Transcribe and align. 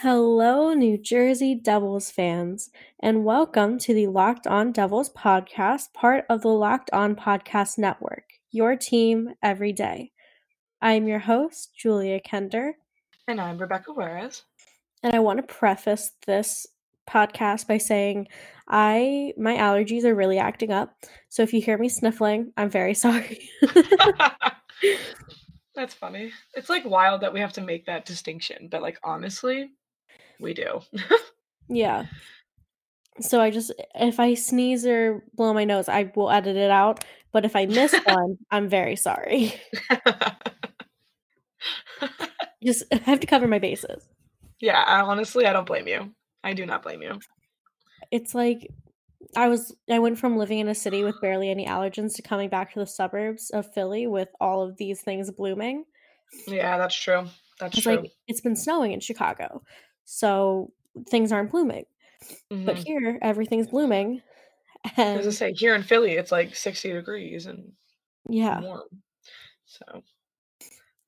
Hello, 0.00 0.74
New 0.74 0.98
Jersey 0.98 1.54
Devils 1.54 2.10
fans, 2.10 2.70
and 3.00 3.24
welcome 3.24 3.78
to 3.78 3.94
the 3.94 4.08
Locked 4.08 4.46
On 4.46 4.72
Devils 4.72 5.08
podcast, 5.10 5.92
part 5.94 6.24
of 6.28 6.42
the 6.42 6.48
Locked 6.48 6.90
On 6.92 7.14
Podcast 7.14 7.78
Network, 7.78 8.24
your 8.50 8.76
team 8.76 9.34
every 9.42 9.72
day. 9.72 10.10
I 10.82 10.92
am 10.92 11.06
your 11.08 11.20
host, 11.20 11.70
Julia 11.76 12.20
Kender, 12.20 12.72
And 13.28 13.40
I'm 13.40 13.56
Rebecca 13.56 13.92
Juarez. 13.92 14.42
and 15.02 15.14
I 15.14 15.20
want 15.20 15.38
to 15.38 15.54
preface 15.54 16.10
this 16.26 16.66
podcast 17.08 17.66
by 17.68 17.78
saying 17.78 18.26
I 18.68 19.32
my 19.38 19.54
allergies 19.56 20.04
are 20.04 20.14
really 20.14 20.38
acting 20.38 20.72
up. 20.72 20.94
So 21.28 21.42
if 21.42 21.52
you 21.52 21.60
hear 21.62 21.78
me 21.78 21.88
sniffling, 21.88 22.52
I'm 22.56 22.68
very 22.68 22.94
sorry. 23.04 23.48
That's 25.74 25.94
funny. 25.94 26.32
It's 26.54 26.68
like 26.68 26.84
wild 26.84 27.20
that 27.22 27.32
we 27.32 27.40
have 27.40 27.52
to 27.54 27.60
make 27.60 27.86
that 27.86 28.04
distinction, 28.04 28.68
but 28.70 28.82
like 28.82 28.98
honestly, 29.02 29.70
we 30.40 30.54
do. 30.54 30.80
yeah. 31.68 32.06
So 33.20 33.40
I 33.40 33.50
just 33.50 33.72
if 33.94 34.18
I 34.18 34.34
sneeze 34.34 34.84
or 34.86 35.22
blow 35.34 35.54
my 35.54 35.64
nose, 35.64 35.88
I 35.88 36.10
will 36.16 36.30
edit 36.30 36.56
it 36.56 36.70
out. 36.70 37.04
But 37.32 37.44
if 37.44 37.54
I 37.56 37.66
miss 37.66 37.94
one, 38.06 38.38
I'm 38.50 38.68
very 38.68 38.96
sorry. 38.96 39.54
Just 42.62 42.84
I 42.92 42.96
have 43.04 43.20
to 43.20 43.26
cover 43.26 43.46
my 43.46 43.58
bases. 43.58 44.02
yeah, 44.60 44.80
I, 44.86 45.00
honestly, 45.00 45.46
I 45.46 45.52
don't 45.52 45.66
blame 45.66 45.86
you. 45.86 46.14
I 46.42 46.54
do 46.54 46.64
not 46.64 46.82
blame 46.82 47.02
you. 47.02 47.18
It's 48.10 48.34
like 48.34 48.68
I 49.36 49.48
was 49.48 49.74
I 49.90 49.98
went 49.98 50.18
from 50.18 50.36
living 50.36 50.58
in 50.60 50.68
a 50.68 50.74
city 50.74 51.04
with 51.04 51.20
barely 51.20 51.50
any 51.50 51.66
allergens 51.66 52.14
to 52.16 52.22
coming 52.22 52.48
back 52.48 52.72
to 52.72 52.78
the 52.80 52.86
suburbs 52.86 53.50
of 53.50 53.72
Philly 53.74 54.06
with 54.06 54.28
all 54.40 54.62
of 54.62 54.76
these 54.76 55.02
things 55.02 55.30
blooming. 55.30 55.84
Yeah, 56.46 56.78
that's 56.78 56.94
true. 56.94 57.26
That's 57.60 57.74
It's 57.76 57.82
true. 57.84 57.96
like 57.96 58.12
it's 58.28 58.40
been 58.40 58.56
snowing 58.56 58.92
in 58.92 59.00
Chicago. 59.00 59.62
So 60.04 60.72
things 61.08 61.32
aren't 61.32 61.50
blooming. 61.50 61.86
But 62.50 62.76
Mhm. 62.76 62.84
here 62.84 63.18
everything's 63.22 63.68
blooming. 63.68 64.22
As 64.96 65.26
I 65.26 65.30
say, 65.30 65.52
here 65.52 65.74
in 65.74 65.82
Philly, 65.82 66.12
it's 66.12 66.32
like 66.32 66.54
60 66.54 66.92
degrees 66.92 67.46
and 67.46 67.72
yeah. 68.28 68.60
warm. 68.60 69.02
So 69.66 70.02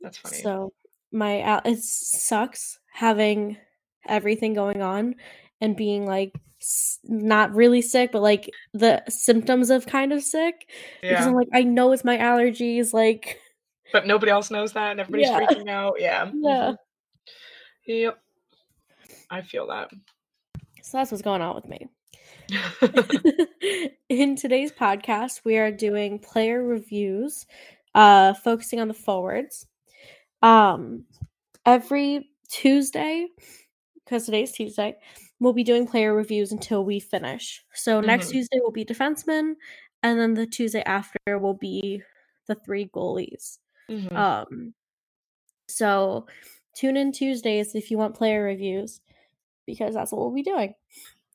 that's 0.01 0.19
funny. 0.19 0.37
So 0.43 0.73
my 1.13 1.61
it 1.65 1.79
sucks 1.79 2.79
having 2.93 3.57
everything 4.07 4.55
going 4.55 4.83
on 4.83 5.15
and 5.61 5.77
being 5.77 6.07
like 6.07 6.33
not 7.05 7.55
really 7.55 7.83
sick, 7.83 8.13
but 8.13 8.23
like 8.23 8.51
the 8.73 9.03
symptoms 9.09 9.71
of 9.71 9.87
kind 9.87 10.13
of 10.13 10.23
sick 10.23 10.71
because. 11.03 11.27
I'm 11.27 11.35
like 11.35 11.49
I 11.53 11.63
know 11.63 11.93
it's 11.93 12.05
my 12.05 12.19
allergies. 12.19 12.93
Like 12.93 13.41
But 13.93 14.07
nobody 14.07 14.33
else 14.33 14.51
knows 14.51 14.73
that 14.73 14.91
and 14.93 15.01
everybody's 15.01 15.29
Yeah. 15.29 15.41
freaking 15.41 15.71
out. 15.71 16.01
Yeah. 16.01 16.31
yeah, 16.35 16.71
mhm. 16.73 16.77
Yep. 17.87 18.19
I 19.31 19.43
feel 19.43 19.67
that. 19.69 19.91
so 20.83 20.99
that's 20.99 21.11
what's 21.11 21.23
going 21.23 21.43
on 21.43 21.55
with 21.55 21.67
me. 21.67 21.89
In 24.09 24.37
today's 24.37 24.73
podcast, 24.73 25.41
we 25.45 25.59
are 25.59 25.71
doing 25.73 26.19
player 26.19 26.63
reviews, 26.63 27.47
uh, 27.95 28.35
focusing 28.35 28.81
on 28.81 28.89
the 28.89 28.95
forwards. 28.95 29.67
Um, 30.43 31.05
every 31.65 32.31
Tuesday, 32.49 33.27
because 34.05 34.27
today's 34.27 34.53
Tuesday, 34.53 34.97
we'll 35.41 35.53
be 35.53 35.65
doing 35.65 35.87
player 35.87 36.15
reviews 36.15 36.53
until 36.53 36.85
we 36.85 37.01
finish. 37.01 37.65
So 37.75 38.01
next 38.01 38.29
Mhm. 38.29 38.33
Tuesday 38.33 38.61
will 38.61 38.71
be 38.71 38.85
defensemen, 38.85 39.55
and 40.03 40.21
then 40.21 40.35
the 40.35 40.47
Tuesday 40.47 40.83
after 40.83 41.39
will 41.39 41.55
be 41.55 42.03
the 42.47 42.55
three 42.55 42.87
goalies. 42.87 43.59
Mhm. 43.91 44.17
Um, 44.17 44.75
so 45.69 46.27
tune 46.75 46.97
in 46.97 47.11
Tuesdays 47.11 47.75
if 47.75 47.91
you 47.91 47.99
want 47.99 48.15
player 48.15 48.45
reviews, 48.45 49.01
because 49.67 49.95
that's 49.95 50.13
what 50.13 50.21
we'll 50.21 50.35
be 50.35 50.43
doing. 50.43 50.75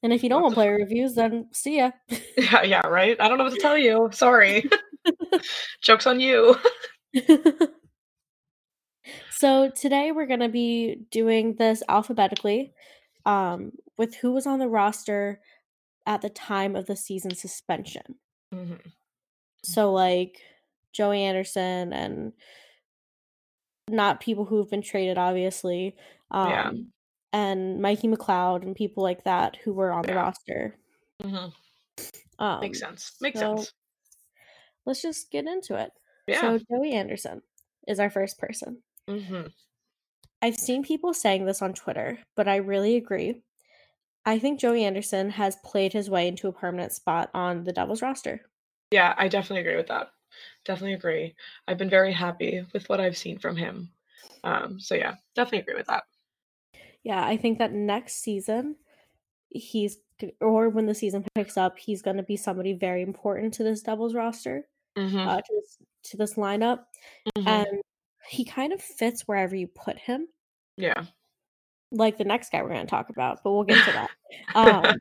And 0.03 0.11
if 0.11 0.23
you 0.23 0.29
don't 0.29 0.41
want 0.41 0.55
player 0.55 0.75
reviews, 0.75 1.13
then 1.13 1.47
see 1.53 1.77
ya. 1.77 1.91
Yeah, 2.38 2.63
yeah, 2.63 2.88
right? 2.88 3.15
I 3.19 3.27
don't 3.27 3.38
know 3.38 3.43
what 3.45 3.53
to 3.53 3.59
tell 3.59 3.77
you. 3.77 4.09
Sorry. 4.11 4.67
Joke's 5.81 6.07
on 6.07 6.19
you. 6.19 6.56
so 9.31 9.69
today 9.69 10.11
we're 10.11 10.25
gonna 10.28 10.50
be 10.50 11.01
doing 11.11 11.56
this 11.56 11.83
alphabetically, 11.88 12.73
um, 13.25 13.72
with 13.97 14.16
who 14.16 14.31
was 14.31 14.47
on 14.47 14.59
the 14.59 14.67
roster 14.67 15.39
at 16.06 16.22
the 16.22 16.29
time 16.29 16.75
of 16.75 16.88
the 16.88 16.95
season 16.95 17.35
suspension. 17.35 18.16
Mhm. 18.53 18.79
So 19.63 19.91
like 19.91 20.41
Joey 20.94 21.22
Anderson 21.23 21.94
and 21.94 22.33
not 23.88 24.19
people 24.19 24.45
who've 24.45 24.69
been 24.69 24.81
traded, 24.81 25.17
obviously. 25.17 25.95
Um, 26.31 26.50
Yeah. 26.50 26.72
And 27.34 27.81
Mikey 27.81 28.08
McLeod 28.08 28.64
and 28.64 28.75
people 28.75 29.03
like 29.03 29.24
that 29.24 29.58
who 29.58 29.74
were 29.74 29.92
on 29.92 30.03
the 30.06 30.14
Yeah. 30.14 30.16
roster. 30.16 30.78
Mhm. 31.24 31.53
Um, 32.40 32.62
Makes 32.62 32.80
sense. 32.80 33.18
Makes 33.22 33.40
so 33.40 33.56
sense. 33.56 33.74
let's 34.86 35.02
just 35.02 35.31
get 35.31 35.46
into 35.47 35.75
it. 35.75 35.92
Yeah. 36.28 36.40
So 36.42 36.58
Joey 36.58 36.94
Anderson 36.94 37.42
is 37.88 38.00
our 38.00 38.09
first 38.09 38.38
person. 38.40 38.84
Mhm. 39.08 39.52
I've 40.40 40.56
seen 40.56 40.84
people 40.84 41.16
saying 41.16 41.46
this 41.46 41.64
on 41.64 41.74
Twitter, 41.74 42.19
but 42.36 42.47
I 42.47 42.58
really 42.58 42.96
agree. 42.96 43.42
I 44.25 44.40
think 44.40 44.59
Joey 44.59 44.86
Anderson 44.86 45.31
has 45.31 45.58
played 45.58 45.94
his 45.94 46.09
way 46.09 46.28
into 46.28 46.48
a 46.48 46.53
permanent 46.53 46.94
spot 46.94 47.31
on 47.34 47.66
the 47.66 47.74
Devils 47.74 48.02
roster. 48.02 48.50
Yeah, 48.92 49.13
I 49.18 49.28
definitely 49.28 49.62
agree 49.62 49.78
with 49.78 49.88
that. 49.88 50.12
Definitely 50.66 50.94
agree. 50.94 51.36
I've 51.68 51.78
been 51.78 51.90
very 51.90 52.13
happy 52.13 52.66
with 52.74 52.90
what 52.90 53.00
I've 53.02 53.18
seen 53.18 53.40
from 53.40 53.56
him. 53.58 53.92
Um, 54.44 54.80
so 54.80 54.96
yeah, 54.96 55.16
definitely 55.36 55.59
agree 55.59 55.75
with 55.75 55.88
that. 55.88 56.03
Yeah, 57.03 57.25
I 57.25 57.38
think 57.38 57.57
that 57.59 57.73
next 57.73 58.22
season, 58.22 58.75
he's 59.50 59.97
or 60.39 60.69
when 60.69 60.85
the 60.85 60.94
season 60.94 61.25
picks 61.34 61.57
up, 61.57 61.79
he's 61.79 62.01
going 62.03 62.17
to 62.17 62.23
be 62.23 62.38
somebody 62.38 62.73
very 62.73 63.01
important 63.01 63.53
to 63.56 63.63
this 63.63 63.81
Devils 63.81 64.13
roster, 64.13 64.67
Mhm. 64.95 65.25
uh, 65.28 65.38
to 65.41 65.53
this 65.56 65.78
to 66.12 66.17
this 66.17 66.34
lineup, 66.35 66.85
Mhm. 67.38 67.47
and 67.47 67.81
he 68.28 68.45
kind 68.45 68.72
of 68.73 68.81
fits 68.81 69.28
wherever 69.28 69.56
you 69.56 69.67
put 69.67 69.97
him. 69.97 70.28
Yeah. 70.78 71.06
Like 71.91 72.17
the 72.17 72.23
next 72.23 72.51
guy 72.51 72.62
we're 72.62 72.69
going 72.69 72.85
to 72.85 72.89
talk 72.89 73.09
about, 73.09 73.44
but 73.44 73.51
we'll 73.51 73.63
get 73.63 73.83
to 73.85 73.91
that. 73.94 74.09
Um, 74.56 74.95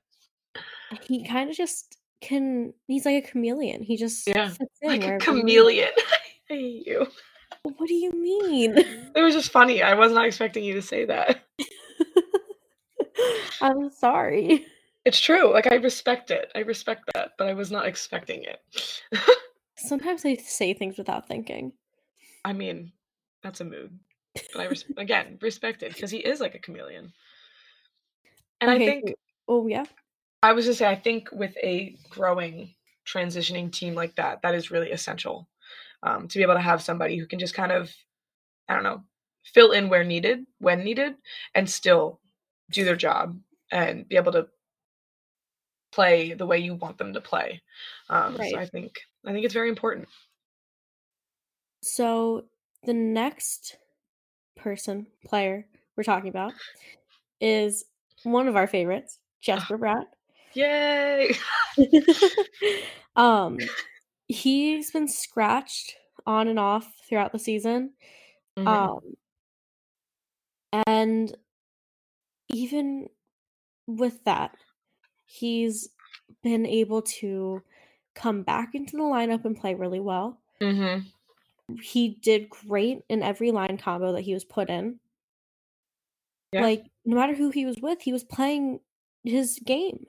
he 1.03 1.25
kind 1.25 1.49
of 1.51 1.57
just 1.57 1.99
can. 2.21 2.75
He's 2.89 3.05
like 3.07 3.25
a 3.25 3.29
chameleon. 3.29 3.83
He 3.83 3.97
just 3.97 4.27
Yeah, 4.27 4.53
like 4.83 5.05
a 5.05 5.19
chameleon. 5.19 5.91
I 6.51 6.55
hate 6.55 6.87
you. 6.87 7.07
What 7.63 7.89
do 7.89 7.95
you 7.95 8.11
mean? 8.13 8.75
It 8.77 9.23
was 9.23 9.35
just 9.35 9.53
funny. 9.53 9.83
I 9.83 9.95
was 9.95 10.13
not 10.13 10.25
expecting 10.27 10.65
you 10.65 10.75
to 10.75 10.83
say 10.83 11.05
that. 11.05 11.43
I'm 13.61 13.91
sorry. 13.91 14.67
It's 15.07 15.19
true. 15.19 15.51
Like 15.53 15.67
I 15.73 15.77
respect 15.77 16.31
it. 16.31 16.53
I 16.55 16.59
respect 16.59 17.09
that, 17.15 17.31
but 17.39 17.49
I 17.49 17.55
was 17.55 17.71
not 17.71 17.87
expecting 17.87 18.45
it. 18.45 19.03
Sometimes 19.77 20.27
I 20.27 20.37
say 20.37 20.75
things 20.75 20.99
without 20.99 21.27
thinking. 21.27 21.73
I 22.45 22.53
mean, 22.53 22.93
that's 23.43 23.63
a 23.63 23.65
mood. 23.65 23.99
But 24.53 24.61
I 24.61 24.67
res- 24.67 24.85
again 24.99 25.39
respect 25.41 25.83
it 25.83 25.95
because 25.95 26.11
he 26.11 26.19
is 26.19 26.39
like 26.39 26.55
a 26.55 26.59
chameleon. 26.59 27.13
And 28.61 28.71
I 28.71 28.79
think 28.79 29.15
oh 29.49 29.67
yeah. 29.67 29.85
I 30.43 30.53
was 30.53 30.67
just 30.67 30.79
say 30.79 30.87
I 30.87 30.97
think 30.97 31.31
with 31.33 31.57
a 31.57 31.97
growing 32.11 32.75
transitioning 33.07 33.73
team 33.73 33.95
like 33.95 34.17
that, 34.17 34.43
that 34.43 34.55
is 34.55 34.71
really 34.71 34.91
essential 34.91 35.49
um, 36.03 36.29
to 36.29 36.39
be 36.39 36.43
able 36.43 36.55
to 36.55 36.61
have 36.61 36.83
somebody 36.83 37.17
who 37.17 37.27
can 37.27 37.39
just 37.39 37.55
kind 37.55 37.73
of, 37.73 37.91
I 38.69 38.75
don't 38.75 38.85
know, 38.85 39.03
fill 39.45 39.73
in 39.73 39.89
where 39.89 40.05
needed, 40.05 40.45
when 40.59 40.85
needed, 40.85 41.15
and 41.55 41.69
still 41.69 42.21
do 42.71 42.85
their 42.85 42.97
job 42.97 43.39
and 43.71 44.09
be 44.09 44.17
able 44.17 44.33
to 44.33 44.49
play 45.93 46.35
the 46.35 46.47
way 46.47 46.59
you 46.59 46.75
want 46.75 46.99
them 46.99 47.13
to 47.15 47.21
play. 47.21 47.61
Um, 48.09 48.37
Right. 48.37 48.53
So 48.53 48.59
I 48.59 48.67
think 48.67 49.01
I 49.25 49.33
think 49.33 49.45
it's 49.45 49.55
very 49.55 49.69
important. 49.69 50.09
So 51.83 52.45
the 52.85 52.95
next 52.95 53.77
person, 54.57 55.07
player 55.25 55.67
we're 55.97 56.05
talking 56.05 56.29
about 56.29 56.53
is 57.41 57.85
one 58.23 58.49
of 58.49 58.57
our 58.57 58.67
favorites, 58.67 59.19
Jesper 59.41 59.79
Bratt. 59.79 60.05
Yay! 60.55 61.35
um 63.17 63.59
he's 64.29 64.91
been 64.91 65.09
scratched 65.09 65.97
on 66.27 66.49
and 66.49 66.59
off 66.59 66.87
throughout 67.09 67.33
the 67.33 67.39
season. 67.39 67.93
Mhm. 68.59 68.67
Um 68.67 69.17
and 70.87 71.37
even 72.49 73.09
with 73.97 74.23
that, 74.25 74.57
he's 75.25 75.89
been 76.43 76.67
able 76.67 77.03
to 77.03 77.63
come 78.15 78.43
back 78.43 78.75
into 78.75 78.97
the 78.97 79.03
lineup 79.03 79.45
and 79.45 79.57
play 79.57 79.75
really 79.75 80.01
well. 80.01 80.41
Mhm. 80.61 81.05
He 81.83 82.09
did 82.09 82.51
great 82.51 83.03
in 83.09 83.23
every 83.23 83.51
line 83.53 83.79
combo 83.79 84.13
that 84.13 84.23
he 84.23 84.35
was 84.35 84.45
put 84.45 84.69
in. 84.69 84.99
Yeah. 86.53 86.63
Like 86.63 86.85
no 87.05 87.17
matter 87.17 87.35
who 87.35 87.51
he 87.51 87.65
was 87.65 87.77
with, 87.81 88.01
he 88.03 88.13
was 88.13 88.25
playing 88.25 88.81
his 89.25 89.61
game. 89.65 90.07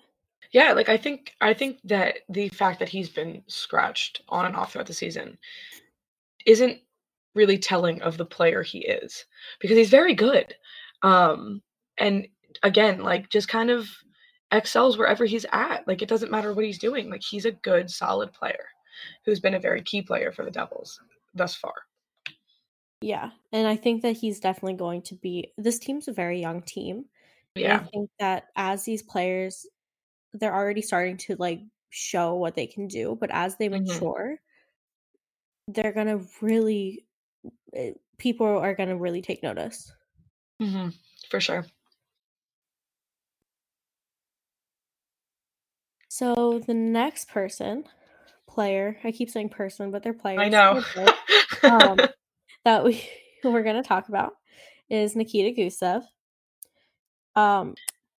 Yeah, 0.52 0.74
like 0.74 0.90
I 0.90 0.98
think 0.98 1.34
I 1.40 1.54
think 1.54 1.80
that 1.86 2.20
the 2.30 2.50
fact 2.50 2.80
that 2.80 2.90
he's 2.90 3.10
been 3.10 3.44
scratched 3.48 4.22
on 4.30 4.46
and 4.46 4.56
off 4.56 4.74
throughout 4.74 4.88
the 4.88 4.94
season 4.94 5.38
isn't 6.46 6.80
really 7.36 7.58
telling 7.58 8.02
of 8.02 8.18
the 8.18 8.26
player 8.26 8.62
he 8.62 8.80
is 8.80 9.26
because 9.60 9.78
he's 9.78 9.90
very 9.90 10.14
good. 10.14 10.56
Um 11.04 11.62
and 11.98 12.28
again, 12.64 13.02
like 13.02 13.30
just 13.30 13.48
kind 13.48 13.70
of 13.70 13.88
excels 14.52 14.98
wherever 14.98 15.26
he's 15.26 15.46
at. 15.52 15.88
Like 15.88 16.02
it 16.02 16.10
doesn't 16.10 16.32
matter 16.32 16.54
what 16.54 16.66
he's 16.66 16.80
doing. 16.80 17.10
Like 17.10 17.24
he's 17.24 17.46
a 17.46 17.52
good, 17.52 17.90
solid 17.90 18.34
player 18.34 18.66
who's 19.26 19.40
been 19.40 19.56
a 19.56 19.60
very 19.60 19.82
key 19.82 20.02
player 20.02 20.32
for 20.32 20.46
the 20.46 20.52
Devils 20.52 21.00
thus 21.34 21.56
far. 21.56 21.74
Yeah, 23.02 23.32
and 23.52 23.68
I 23.68 23.76
think 23.76 24.04
that 24.04 24.16
he's 24.18 24.40
definitely 24.40 24.76
going 24.76 25.02
to 25.04 25.16
be. 25.16 25.52
This 25.58 25.80
team's 25.80 26.08
a 26.08 26.14
very 26.14 26.40
young 26.40 26.62
team. 26.62 27.06
Yeah, 27.56 27.78
I 27.78 27.84
think 27.86 28.10
that 28.20 28.46
as 28.56 28.84
these 28.84 29.02
players, 29.02 29.66
they're 30.34 30.54
already 30.54 30.82
starting 30.82 31.18
to 31.18 31.36
like 31.38 31.62
show 31.90 32.36
what 32.36 32.56
they 32.56 32.68
can 32.68 32.88
do, 32.88 33.18
but 33.20 33.32
as 33.32 33.58
they 33.58 33.70
mm-hmm. 33.70 33.86
mature, 33.86 34.36
they're 35.68 35.94
gonna 35.94 36.22
really. 36.42 37.06
Eh, 37.74 37.94
people 38.20 38.46
are 38.46 38.76
gonna 38.76 38.96
really 38.96 39.24
take 39.24 39.42
notice. 39.42 39.92
Mm-hmm. 40.62 40.90
For 41.32 41.40
sure. 41.40 41.66
So 46.22 46.62
the 46.64 46.76
next 46.76 47.30
person, 47.30 47.86
player, 48.48 49.00
I 49.04 49.12
keep 49.12 49.32
saying 49.32 49.50
person, 49.50 49.90
but 49.90 50.04
they're 50.04 50.14
players. 50.14 50.40
I 50.40 50.50
know. 50.50 50.84
um, 51.64 51.98
that 52.64 52.84
we 52.84 53.04
we're 53.44 53.64
gonna 53.64 53.82
talk 53.82 54.08
about 54.08 54.34
is 54.88 55.16
Nikita 55.16 55.60
Gusev. 55.60 56.04
Um, 57.36 57.74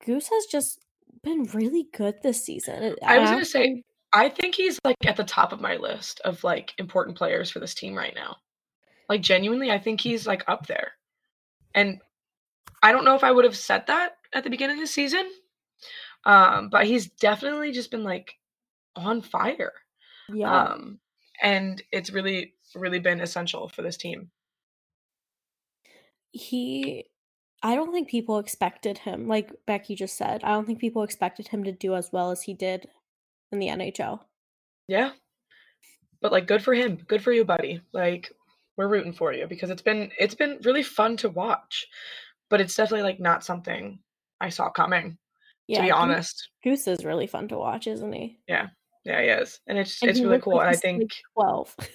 Goose 0.04 0.30
has 0.30 0.48
just 0.48 0.84
been 1.22 1.44
really 1.54 1.90
good 1.94 2.16
this 2.24 2.44
season. 2.44 2.96
I 3.06 3.20
was 3.20 3.30
gonna 3.30 3.46
say, 3.46 3.84
I 4.12 4.30
think 4.30 4.56
he's 4.56 4.80
like 4.84 4.98
at 5.06 5.16
the 5.16 5.24
top 5.24 5.54
of 5.54 5.62
my 5.62 5.76
list 5.76 6.22
of 6.22 6.44
like 6.44 6.74
important 6.80 7.16
players 7.16 7.52
for 7.52 7.60
this 7.60 7.76
team 7.76 7.96
right 7.96 8.16
now. 8.16 8.38
Like 9.10 9.22
genuinely, 9.22 9.70
I 9.70 9.78
think 9.78 10.02
he's 10.02 10.26
like 10.26 10.44
up 10.48 10.66
there. 10.66 10.94
And 11.76 12.02
I 12.82 12.94
don't 12.94 13.06
know 13.06 13.14
if 13.14 13.24
I 13.24 13.32
would 13.32 13.46
have 13.46 13.56
said 13.56 13.86
that 13.86 14.14
at 14.34 14.44
the 14.44 14.50
beginning 14.50 14.78
of 14.78 14.82
the 14.82 14.88
season, 14.88 15.30
um, 16.26 16.70
but 16.70 16.86
he's 16.86 17.10
definitely 17.10 17.72
just 17.72 17.92
been 17.92 18.04
like 18.04 18.36
on 18.96 19.22
fire. 19.22 19.74
Yeah. 20.30 20.52
Um, 20.52 21.00
and 21.42 21.82
it's 21.92 22.12
really, 22.12 22.54
really 22.76 23.00
been 23.00 23.22
essential 23.22 23.68
for 23.68 23.82
this 23.82 23.98
team. 23.98 24.30
He, 26.32 27.06
I 27.64 27.76
don't 27.76 27.92
think 27.92 28.10
people 28.10 28.40
expected 28.40 29.00
him, 29.00 29.28
like 29.28 29.52
Becky 29.66 29.96
just 29.96 30.18
said, 30.18 30.44
I 30.44 30.50
don't 30.50 30.66
think 30.66 30.80
people 30.80 31.04
expected 31.04 31.48
him 31.48 31.64
to 31.64 31.72
do 31.72 31.96
as 31.96 32.10
well 32.12 32.32
as 32.32 32.44
he 32.44 32.54
did 32.54 32.88
in 33.52 33.60
the 33.60 33.68
NHL. 33.68 34.22
Yeah. 34.88 35.12
But 36.22 36.32
like 36.32 36.48
good 36.48 36.64
for 36.64 36.74
him. 36.74 36.98
Good 37.08 37.24
for 37.24 37.32
you, 37.32 37.44
buddy. 37.44 37.82
Like 37.94 38.32
we're 38.78 38.88
rooting 38.88 39.14
for 39.14 39.34
you 39.34 39.48
because 39.48 39.70
it's 39.70 39.82
been 39.82 40.12
it's 40.20 40.36
been 40.36 40.60
really 40.64 40.84
fun 40.84 41.18
to 41.18 41.30
watch. 41.30 41.88
But 42.50 42.62
it's 42.62 42.76
definitely 42.76 43.04
like 43.04 43.20
not 43.20 43.44
something 43.44 44.00
I 44.40 44.50
saw 44.50 44.70
coming. 44.70 45.18
Yeah, 45.68 45.78
to 45.78 45.84
be 45.84 45.92
honest. 45.92 46.50
Goose 46.64 46.88
is 46.88 47.06
really 47.06 47.28
fun 47.28 47.48
to 47.50 47.58
watch, 47.58 47.88
isn't 47.88 48.14
he? 48.14 48.40
Yeah. 48.48 48.68
Yeah, 49.04 49.22
he 49.22 49.28
is. 49.30 49.60
And 49.68 49.78
it's 49.78 50.02
and 50.02 50.12
it's 50.12 50.20
really 50.20 50.40
cool. 50.40 50.58
Like 50.58 50.68
and 50.68 50.76
I 50.76 50.80
think 50.80 51.12
12. 51.34 51.76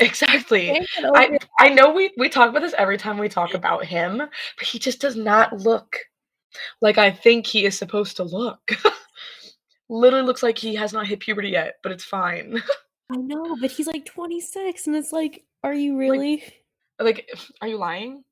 Exactly. 0.00 0.86
I 1.02 1.38
I 1.58 1.70
know 1.70 1.92
we 1.92 2.12
we 2.16 2.28
talk 2.28 2.50
about 2.50 2.62
this 2.62 2.74
every 2.78 2.96
time 2.96 3.18
we 3.18 3.28
talk 3.28 3.54
about 3.54 3.84
him, 3.84 4.18
but 4.18 4.64
he 4.66 4.78
just 4.78 5.00
does 5.00 5.16
not 5.16 5.58
look 5.58 5.96
like 6.80 6.98
I 6.98 7.10
think 7.10 7.48
he 7.48 7.64
is 7.64 7.76
supposed 7.76 8.16
to 8.18 8.22
look. 8.22 8.60
Literally 9.88 10.24
looks 10.24 10.44
like 10.44 10.56
he 10.56 10.76
has 10.76 10.92
not 10.92 11.08
hit 11.08 11.18
puberty 11.18 11.48
yet, 11.48 11.78
but 11.82 11.90
it's 11.90 12.04
fine. 12.04 12.62
I 13.10 13.16
know, 13.16 13.56
but 13.60 13.72
he's 13.72 13.88
like 13.88 14.04
26 14.04 14.86
and 14.86 14.94
it's 14.94 15.12
like 15.12 15.42
are 15.64 15.74
you 15.74 15.98
really? 15.98 16.44
Like, 17.00 17.16
like 17.28 17.40
are 17.60 17.66
you 17.66 17.78
lying? 17.78 18.22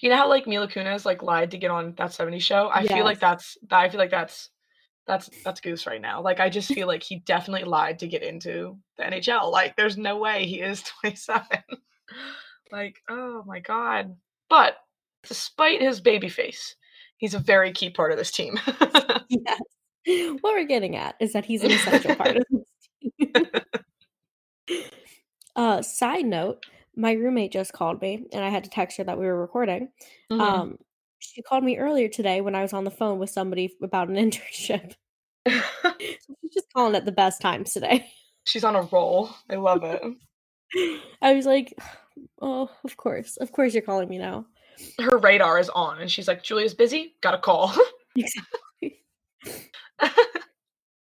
You 0.00 0.10
know 0.10 0.16
how 0.16 0.28
like 0.28 0.46
Mila 0.46 0.68
Kunis 0.68 1.04
like 1.04 1.22
lied 1.22 1.50
to 1.52 1.58
get 1.58 1.70
on 1.70 1.94
that 1.96 2.12
70 2.12 2.38
show? 2.38 2.66
I 2.66 2.82
yes. 2.82 2.92
feel 2.92 3.04
like 3.04 3.20
that's 3.20 3.56
I 3.70 3.88
feel 3.88 3.98
like 3.98 4.10
that's 4.10 4.50
that's 5.06 5.28
that's 5.44 5.60
Goose 5.60 5.86
right 5.86 6.00
now. 6.00 6.22
Like 6.22 6.40
I 6.40 6.48
just 6.48 6.68
feel 6.74 6.86
like 6.86 7.02
he 7.02 7.20
definitely 7.20 7.64
lied 7.64 7.98
to 8.00 8.08
get 8.08 8.22
into 8.22 8.78
the 8.96 9.04
NHL. 9.04 9.50
Like 9.50 9.76
there's 9.76 9.96
no 9.96 10.18
way 10.18 10.46
he 10.46 10.60
is 10.60 10.82
27. 11.00 11.46
like 12.70 12.96
oh 13.08 13.42
my 13.46 13.60
god. 13.60 14.16
But 14.48 14.76
despite 15.26 15.80
his 15.80 16.00
baby 16.00 16.28
face, 16.28 16.76
he's 17.16 17.34
a 17.34 17.38
very 17.38 17.72
key 17.72 17.90
part 17.90 18.12
of 18.12 18.18
this 18.18 18.30
team. 18.30 18.58
yes. 19.28 19.60
What 20.04 20.54
we're 20.54 20.64
getting 20.66 20.96
at 20.96 21.14
is 21.20 21.32
that 21.32 21.44
he's 21.44 21.62
an 21.62 21.70
essential 21.70 22.16
part 22.16 22.36
of 22.36 22.44
this 22.50 23.32
team. 24.68 24.80
uh 25.56 25.82
side 25.82 26.26
note, 26.26 26.64
my 26.96 27.12
roommate 27.12 27.52
just 27.52 27.72
called 27.72 28.00
me 28.00 28.26
and 28.32 28.44
I 28.44 28.48
had 28.48 28.64
to 28.64 28.70
text 28.70 28.98
her 28.98 29.04
that 29.04 29.18
we 29.18 29.26
were 29.26 29.40
recording. 29.40 29.88
Mm-hmm. 30.30 30.40
Um 30.40 30.78
she 31.18 31.42
called 31.42 31.62
me 31.64 31.78
earlier 31.78 32.08
today 32.08 32.40
when 32.40 32.54
I 32.54 32.62
was 32.62 32.72
on 32.72 32.84
the 32.84 32.90
phone 32.90 33.18
with 33.18 33.30
somebody 33.30 33.74
about 33.82 34.08
an 34.08 34.16
internship. 34.30 34.94
she's 35.48 36.52
just 36.52 36.72
calling 36.74 36.94
at 36.94 37.04
the 37.04 37.12
best 37.12 37.40
times 37.40 37.72
today. 37.72 38.06
She's 38.44 38.64
on 38.64 38.76
a 38.76 38.82
roll. 38.82 39.30
I 39.48 39.54
love 39.54 39.84
it. 39.84 40.02
I 41.22 41.34
was 41.34 41.46
like, 41.46 41.78
oh, 42.42 42.70
of 42.84 42.96
course. 42.96 43.36
Of 43.36 43.52
course 43.52 43.72
you're 43.72 43.82
calling 43.82 44.08
me 44.08 44.18
now. 44.18 44.46
Her 44.98 45.18
radar 45.18 45.58
is 45.58 45.68
on 45.70 46.00
and 46.00 46.10
she's 46.10 46.28
like, 46.28 46.42
Julia's 46.42 46.74
busy, 46.74 47.14
got 47.20 47.34
a 47.34 47.38
call. 47.38 47.72
exactly. 48.16 49.00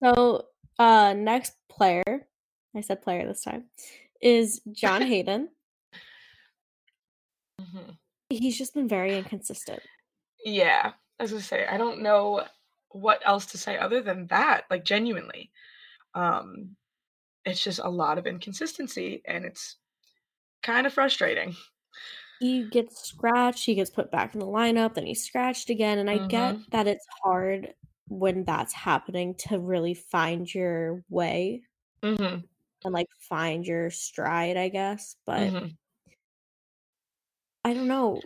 so, 0.04 0.46
uh 0.80 1.14
next 1.14 1.54
player, 1.70 2.28
I 2.76 2.81
said 2.81 3.02
player 3.02 3.28
this 3.28 3.44
time, 3.44 3.66
is 4.22 4.62
John 4.72 5.02
Hayden. 5.02 5.50
Mm-hmm. 7.60 7.92
He's 8.30 8.58
just 8.58 8.74
been 8.74 8.88
very 8.88 9.18
inconsistent. 9.18 9.82
Yeah, 10.44 10.92
as 11.20 11.34
I 11.34 11.40
say, 11.40 11.66
I 11.66 11.78
don't 11.78 12.02
know 12.02 12.46
what 12.90 13.22
else 13.26 13.46
to 13.48 13.58
say 13.58 13.78
other 13.78 14.02
than 14.02 14.28
that. 14.28 14.66
Like 14.70 14.86
genuinely, 14.86 15.52
um, 16.14 16.76
it's 17.46 17.64
just 17.64 17.80
a 17.80 17.90
lot 17.90 18.18
of 18.18 18.28
inconsistency, 18.28 19.22
and 19.26 19.46
it's 19.46 19.78
kind 20.64 20.86
of 20.86 20.94
frustrating. 20.94 21.56
He 22.40 22.70
gets 22.70 23.02
scratched. 23.08 23.66
He 23.66 23.76
gets 23.76 23.90
put 23.90 24.12
back 24.12 24.34
in 24.34 24.40
the 24.40 24.46
lineup. 24.46 24.94
Then 24.94 25.06
he's 25.06 25.26
scratched 25.26 25.70
again, 25.70 26.00
and 26.00 26.10
I 26.10 26.18
mm-hmm. 26.20 26.28
get 26.28 26.58
that 26.72 26.88
it's 26.88 27.06
hard 27.24 27.74
when 28.08 28.44
that's 28.44 28.74
happening 28.74 29.36
to 29.36 29.60
really 29.60 29.94
find 29.94 30.52
your 30.54 31.04
way 31.10 31.62
mm-hmm. 32.02 32.40
and 32.84 32.94
like 32.94 33.08
find 33.20 33.66
your 33.66 33.90
stride, 33.90 34.58
I 34.58 34.70
guess. 34.70 35.16
But 35.26 35.40
mm-hmm. 35.42 35.68
I 37.69 37.74
don't 37.74 37.88
know 37.88 38.19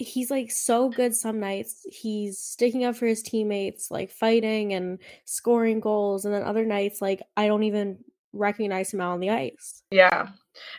he's 0.00 0.30
like 0.30 0.50
so 0.50 0.88
good 0.88 1.14
some 1.14 1.38
nights. 1.38 1.86
He's 1.90 2.38
sticking 2.38 2.84
up 2.84 2.96
for 2.96 3.06
his 3.06 3.22
teammates, 3.22 3.90
like 3.90 4.10
fighting 4.10 4.72
and 4.72 4.98
scoring 5.24 5.80
goals, 5.80 6.24
and 6.24 6.34
then 6.34 6.42
other 6.42 6.64
nights, 6.64 7.02
like 7.02 7.22
I 7.36 7.46
don't 7.46 7.64
even 7.64 7.98
recognize 8.32 8.92
him 8.92 9.00
out 9.00 9.12
on 9.12 9.20
the 9.20 9.30
ice. 9.30 9.82
Yeah, 9.90 10.28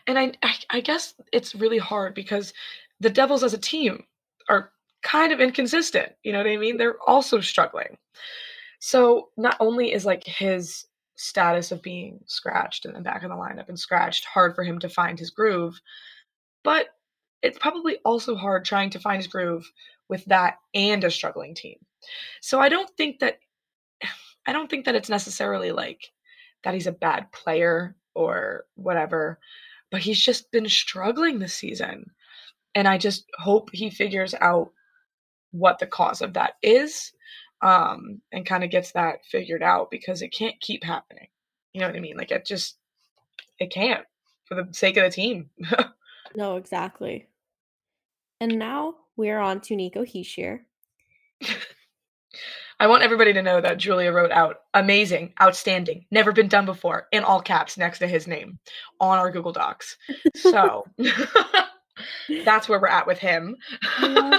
and 0.08 0.18
I, 0.18 0.34
I, 0.44 0.56
I 0.72 0.82
guess 0.82 1.14
it's 1.32 1.56
really 1.56 1.78
hard 1.78 2.16
because 2.16 2.54
the 3.00 3.10
Devils 3.10 3.44
as 3.44 3.54
a 3.54 3.60
team 3.60 4.04
are 4.50 4.72
kind 5.04 5.32
of 5.32 5.40
inconsistent. 5.40 6.12
You 6.24 6.32
know 6.34 6.40
what 6.40 6.48
I 6.48 6.58
mean? 6.58 6.78
They're 6.78 7.02
also 7.08 7.42
struggling. 7.42 7.98
So 8.80 9.30
not 9.38 9.58
only 9.60 9.94
is 9.94 10.06
like 10.06 10.26
his 10.26 10.86
status 11.16 11.72
of 11.72 11.84
being 11.84 12.20
scratched 12.26 12.86
and 12.86 12.96
then 12.96 13.04
back 13.04 13.22
of 13.22 13.30
the 13.30 13.36
lineup 13.36 13.70
and 13.70 13.80
scratched 13.80 14.26
hard 14.26 14.56
for 14.56 14.64
him 14.64 14.80
to 14.80 14.90
find 14.90 15.20
his 15.20 15.30
groove, 15.30 15.80
but 16.64 16.88
it's 17.42 17.58
probably 17.60 17.98
also 18.06 18.36
hard 18.36 18.66
trying 18.66 18.90
to 18.92 19.00
find 19.00 19.18
his 19.18 19.28
groove 19.28 19.70
with 20.10 20.26
that 20.26 20.58
and 20.74 21.04
a 21.04 21.12
struggling 21.12 21.56
team. 21.56 21.78
So 22.42 22.60
I 22.60 22.70
don't 22.70 22.90
think 22.98 23.20
that 23.20 23.40
I 24.48 24.54
don't 24.54 24.70
think 24.70 24.86
that 24.86 24.96
it's 24.96 25.10
necessarily 25.10 25.72
like 25.72 26.12
that 26.64 26.74
he's 26.74 26.88
a 26.88 26.92
bad 26.92 27.32
player 27.32 27.96
or 28.14 28.66
whatever, 28.76 29.40
but 29.90 30.02
he's 30.02 30.20
just 30.20 30.52
been 30.52 30.68
struggling 30.68 31.40
this 31.40 31.54
season. 31.54 32.12
And 32.74 32.88
I 32.88 32.98
just 32.98 33.26
hope 33.38 33.70
he 33.74 33.90
figures 33.90 34.34
out 34.40 34.72
what 35.52 35.80
the 35.80 35.88
cause 35.88 36.22
of 36.22 36.34
that 36.34 36.54
is 36.64 37.12
um, 37.62 38.22
and 38.32 38.46
kind 38.46 38.64
of 38.64 38.72
gets 38.72 38.94
that 38.94 39.26
figured 39.26 39.62
out 39.62 39.92
because 39.92 40.22
it 40.22 40.30
can't 40.30 40.60
keep 40.60 40.84
happening. 40.84 41.28
You 41.74 41.82
know 41.82 41.88
what 41.88 41.96
I 41.96 42.00
mean? 42.00 42.18
Like 42.18 42.32
it 42.32 42.46
just, 42.46 42.78
it 43.60 43.72
can't 43.72 44.06
for 44.46 44.56
the 44.56 44.68
sake 44.74 44.98
of 44.98 45.04
the 45.04 45.10
team. 45.10 45.50
no, 46.36 46.56
exactly. 46.56 47.28
And 48.42 48.58
now 48.58 48.96
we're 49.16 49.38
on 49.38 49.62
to 49.62 49.76
Nico 49.76 50.04
Hischier. 50.04 50.62
I 52.80 52.88
want 52.88 53.04
everybody 53.04 53.34
to 53.34 53.44
know 53.44 53.62
that 53.62 53.78
Julia 53.78 54.12
wrote 54.12 54.32
out 54.32 54.62
amazing, 54.74 55.34
outstanding, 55.40 56.08
never 56.10 56.32
been 56.32 56.48
done 56.48 56.66
before 56.66 57.08
in 57.12 57.24
all 57.24 57.40
caps 57.40 57.78
next 57.78 58.00
to 58.00 58.08
his 58.08 58.26
name 58.26 58.58
on 59.00 59.20
our 59.20 59.30
Google 59.30 59.52
Docs. 59.52 59.96
So 60.36 60.88
that's 62.44 62.68
where 62.68 62.82
we're 62.82 62.88
at 62.88 63.06
with 63.06 63.20
him. 63.20 63.56
but 64.02 64.34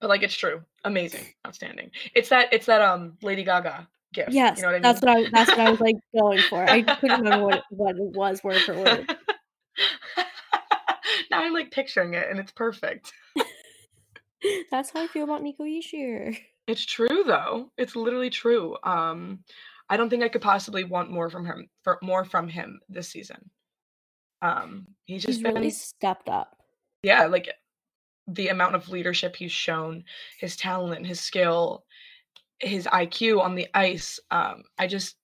like 0.00 0.22
it's 0.22 0.38
true. 0.38 0.62
Amazing, 0.84 1.26
outstanding. 1.46 1.90
It's 2.14 2.30
that 2.30 2.50
it's 2.50 2.64
that 2.64 2.80
um 2.80 3.18
Lady 3.20 3.44
Gaga 3.44 3.86
gift. 4.14 4.32
Yes, 4.32 4.56
you 4.56 4.62
know 4.62 4.68
what 4.68 4.76
I 4.76 4.76
mean? 4.76 4.82
that's 4.82 5.02
what 5.02 5.10
I 5.10 5.28
that's 5.30 5.50
what 5.50 5.60
I 5.60 5.70
was 5.70 5.80
like 5.80 5.96
going 6.18 6.40
for. 6.48 6.64
I 6.64 6.80
couldn't 6.80 7.20
remember 7.20 7.44
what 7.44 7.56
it, 7.56 7.64
what 7.68 7.96
it 7.96 8.16
was 8.16 8.42
word 8.42 8.62
for 8.62 8.74
word 8.74 9.14
now 11.40 11.44
I'm 11.46 11.52
like 11.52 11.70
picturing 11.70 12.14
it 12.14 12.28
and 12.30 12.38
it's 12.38 12.52
perfect. 12.52 13.12
That's 14.70 14.90
how 14.90 15.02
I 15.02 15.06
feel 15.06 15.24
about 15.24 15.42
Nico 15.42 15.64
Hischier. 15.64 16.36
It's 16.66 16.84
true 16.84 17.24
though. 17.26 17.70
It's 17.76 17.96
literally 17.96 18.30
true. 18.30 18.76
Um, 18.82 19.40
I 19.88 19.96
don't 19.96 20.10
think 20.10 20.22
I 20.22 20.28
could 20.28 20.42
possibly 20.42 20.84
want 20.84 21.10
more 21.10 21.30
from 21.30 21.46
him 21.46 21.68
for 21.82 21.98
more 22.02 22.24
from 22.24 22.48
him 22.48 22.80
this 22.88 23.08
season. 23.08 23.50
Um, 24.42 24.86
he's 25.04 25.22
just 25.22 25.38
He's 25.38 25.42
been 25.42 25.54
really 25.54 25.70
stepped 25.70 26.28
up. 26.28 26.56
yeah, 27.02 27.26
like 27.26 27.48
the 28.26 28.48
amount 28.48 28.74
of 28.74 28.88
leadership 28.88 29.36
he's 29.36 29.52
shown, 29.52 30.04
his 30.40 30.56
talent, 30.56 31.06
his 31.06 31.20
skill, 31.20 31.84
his 32.58 32.86
IQ 32.86 33.40
on 33.40 33.54
the 33.54 33.68
ice. 33.74 34.18
Um, 34.30 34.64
I 34.78 34.86
just 34.88 35.16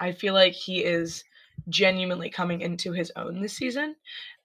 I 0.00 0.12
feel 0.12 0.34
like 0.34 0.54
he 0.54 0.82
is 0.82 1.22
genuinely 1.68 2.30
coming 2.30 2.62
into 2.62 2.92
his 2.92 3.12
own 3.16 3.40
this 3.40 3.52
season, 3.52 3.96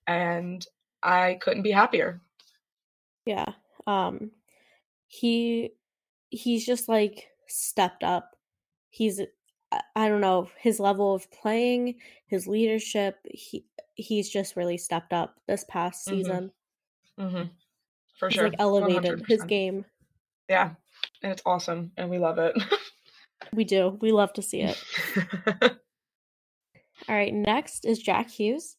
and 0.07 0.65
I 1.03 1.36
couldn't 1.41 1.63
be 1.63 1.72
happier. 1.72 2.22
Yeah. 3.25 3.53
Um 3.88 4.31
he 5.08 5.72
he's 6.29 6.65
just 6.65 6.88
like 6.88 7.27
stepped 7.48 8.03
up. 8.03 8.36
He's 8.89 9.20
I- 9.72 9.81
I 9.96 10.08
don't 10.10 10.22
know, 10.22 10.50
his 10.58 10.79
level 10.79 11.13
of 11.15 11.29
playing, 11.31 12.00
his 12.27 12.48
leadership, 12.48 13.20
he 13.34 13.65
he's 13.96 14.29
just 14.29 14.55
really 14.55 14.77
stepped 14.77 15.13
up 15.13 15.39
this 15.48 15.63
past 15.70 16.05
hmm 16.05 16.15
season. 16.15 16.51
hmm 17.17 17.43
For 18.17 18.29
He's 18.29 18.36
sure, 18.36 18.43
like 18.46 18.55
elevated 18.60 19.12
hundred 19.12 19.25
his 19.27 19.43
game. 19.43 19.86
Yeah, 20.50 20.72
and 21.24 21.31
it's 21.31 21.41
awesome, 21.46 21.91
and 21.98 22.10
we 22.10 22.17
love 22.17 22.38
it. 22.38 22.55
We 23.53 23.63
do. 23.65 23.98
We 24.01 24.12
love 24.12 24.31
to 24.34 24.41
see 24.41 24.62
it. 24.62 24.77
All 27.10 27.15
right, 27.15 27.34
next 27.34 27.86
is 27.86 28.00
Jack 28.00 28.29
Hughes. 28.29 28.77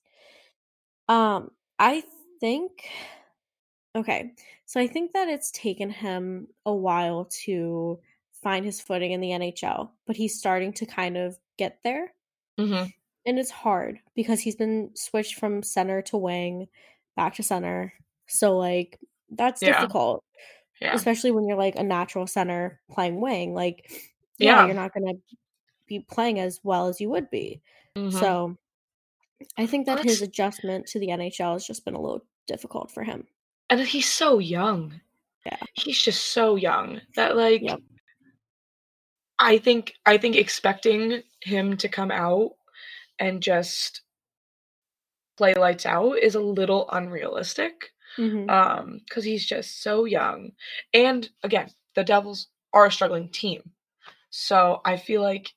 Um, 1.09 1.51
I 1.79 2.03
think 2.43 2.89
okay. 3.95 4.35
So 4.67 4.81
I 4.81 4.87
think 4.87 5.13
that 5.13 5.29
it's 5.29 5.51
taken 5.51 5.91
him 5.91 6.49
a 6.67 6.75
while 6.75 7.27
to 7.45 8.01
find 8.33 8.65
his 8.65 8.81
footing 8.81 9.13
in 9.13 9.21
the 9.21 9.33
NHL, 9.33 9.93
but 10.07 10.17
he's 10.17 10.39
starting 10.39 10.73
to 10.75 10.87
kind 10.87 11.17
of 11.17 11.39
get 11.59 11.81
there. 11.85 12.13
hmm 12.59 12.93
And 13.25 13.39
it's 13.39 13.51
hard 13.51 14.01
because 14.15 14.41
he's 14.41 14.57
been 14.57 14.91
switched 14.97 15.37
from 15.37 15.63
center 15.63 16.03
to 16.03 16.17
wing, 16.17 16.69
back 17.17 17.35
to 17.37 17.43
center. 17.43 17.95
So 18.27 18.57
like 18.59 18.99
that's 19.31 19.63
Yeah, 19.63 19.69
difficult, 19.81 20.25
yeah, 20.81 20.95
especially 20.95 21.33
when 21.33 21.47
you're 21.47 21.59
like 21.59 21.77
a 21.77 21.85
natural 21.85 22.27
center 22.27 22.81
playing 22.91 23.21
wing. 23.21 23.55
Like 23.55 23.91
yeah, 24.39 24.61
yeah. 24.61 24.67
you're 24.67 24.75
not 24.75 24.95
going 24.95 25.07
to 25.07 25.37
be 25.87 26.01
playing 26.01 26.41
as 26.41 26.61
well 26.65 26.89
as 26.89 27.01
you 27.01 27.11
would 27.11 27.31
be. 27.31 27.63
hmm 27.97 28.09
So 28.11 28.59
I 29.57 29.67
think 29.67 29.87
that 29.87 29.99
his 30.01 30.23
adjustment 30.23 30.87
to 30.89 30.99
the 30.99 31.11
NHL 31.13 31.55
has 31.55 31.67
just 31.67 31.85
been 31.85 31.95
a 31.95 32.01
little 32.01 32.25
difficult 32.47 32.91
for 32.91 33.03
him. 33.03 33.27
and 33.71 33.81
he's 33.81 34.11
so 34.11 34.39
young. 34.39 35.01
Yeah. 35.47 35.59
He's 35.75 36.01
just 36.01 36.27
so 36.33 36.57
young 36.57 37.01
that 37.17 37.37
like 37.37 37.63
Yep. 37.63 37.81
I 39.39 39.59
think 39.59 39.95
I 40.07 40.19
think 40.19 40.37
expecting 40.37 41.23
him 41.41 41.77
to 41.79 41.89
come 41.89 42.11
out 42.11 42.53
and 43.19 43.43
just 43.43 44.03
play 45.37 45.55
lights 45.55 45.87
out 45.87 46.19
is 46.19 46.35
a 46.35 46.41
little 46.41 46.89
unrealistic. 46.91 47.93
hmm 48.17 48.49
Um, 48.49 49.01
because 49.09 49.25
he's 49.25 49.47
just 49.47 49.83
so 49.83 50.05
young. 50.05 50.53
And 50.93 51.29
again, 51.43 51.71
the 51.95 52.05
Devils 52.05 52.49
are 52.73 52.87
a 52.87 52.93
struggling 52.93 53.29
team. 53.31 53.73
So 54.31 54.81
I 54.85 54.97
feel 54.97 55.23
like 55.23 55.53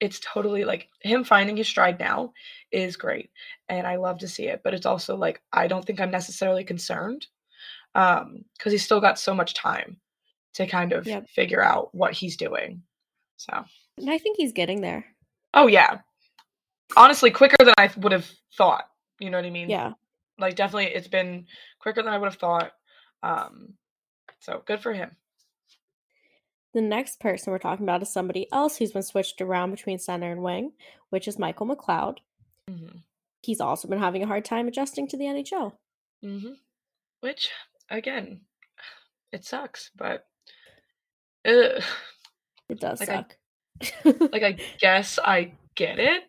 it's 0.00 0.20
totally 0.20 0.64
like 0.64 0.88
him 1.00 1.24
finding 1.24 1.56
his 1.56 1.68
stride 1.68 1.98
now 1.98 2.32
is 2.72 2.96
great. 2.96 3.30
And 3.68 3.86
I 3.86 3.96
love 3.96 4.18
to 4.18 4.28
see 4.28 4.48
it. 4.48 4.60
But 4.64 4.74
it's 4.74 4.86
also 4.86 5.16
like 5.16 5.40
I 5.52 5.66
don't 5.66 5.84
think 5.84 6.00
I'm 6.00 6.10
necessarily 6.10 6.64
concerned. 6.64 7.26
Um, 7.94 8.44
because 8.58 8.72
he's 8.72 8.84
still 8.84 9.00
got 9.00 9.18
so 9.20 9.34
much 9.34 9.54
time 9.54 9.98
to 10.54 10.66
kind 10.66 10.92
of 10.92 11.06
Yep. 11.06 11.28
figure 11.28 11.62
out 11.62 11.94
what 11.94 12.12
he's 12.12 12.36
doing. 12.36 12.82
So 13.36 13.64
And 13.98 14.10
I 14.10 14.18
think 14.18 14.36
he's 14.36 14.52
getting 14.52 14.80
there. 14.80 15.04
oh 15.54 15.68
yeah. 15.68 15.98
Honestly, 16.96 17.30
quicker 17.30 17.56
than 17.64 17.74
I 17.78 17.90
would 17.96 18.12
have 18.12 18.30
thought. 18.56 18.84
You 19.20 19.30
know 19.30 19.38
what 19.38 19.46
I 19.46 19.50
mean? 19.50 19.70
Yeah. 19.70 19.92
Like 20.38 20.56
definitely 20.56 20.86
it's 20.86 21.08
been 21.08 21.46
quicker 21.78 22.02
than 22.02 22.12
I 22.12 22.18
would 22.18 22.26
have 22.30 22.38
thought. 22.40 22.72
Um, 23.22 23.74
so 24.40 24.62
good 24.66 24.80
for 24.80 24.92
him. 24.92 25.16
The 26.74 26.80
next 26.82 27.20
person 27.20 27.52
we're 27.52 27.58
talking 27.60 27.84
about 27.86 28.02
is 28.02 28.12
somebody 28.12 28.50
else 28.52 28.76
who's 28.76 28.92
been 28.92 29.02
switched 29.04 29.40
around 29.40 29.70
between 29.70 29.98
center 29.98 30.30
and 30.32 30.42
wing, 30.42 30.72
which 31.10 31.28
is 31.28 31.38
Michael 31.38 31.66
McLeod. 31.66 32.18
hmm 32.68 32.98
He's 33.42 33.60
also 33.60 33.88
been 33.88 33.98
having 33.98 34.22
a 34.22 34.26
hard 34.26 34.44
time 34.44 34.68
adjusting 34.68 35.06
to 35.08 35.16
the 35.18 35.24
NHL. 35.24 35.72
hmm 36.22 36.54
Which 37.20 37.50
again, 37.90 38.40
it 39.32 39.44
sucks, 39.44 39.90
but 39.96 40.26
ugh, 41.46 41.82
It 42.68 42.80
does 42.80 43.00
like 43.00 43.10
I 43.10 43.16
suck. 43.16 43.36
like 44.32 44.42
I 44.42 44.56
guess 44.80 45.18
I 45.22 45.52
get 45.74 45.98
it. 45.98 46.24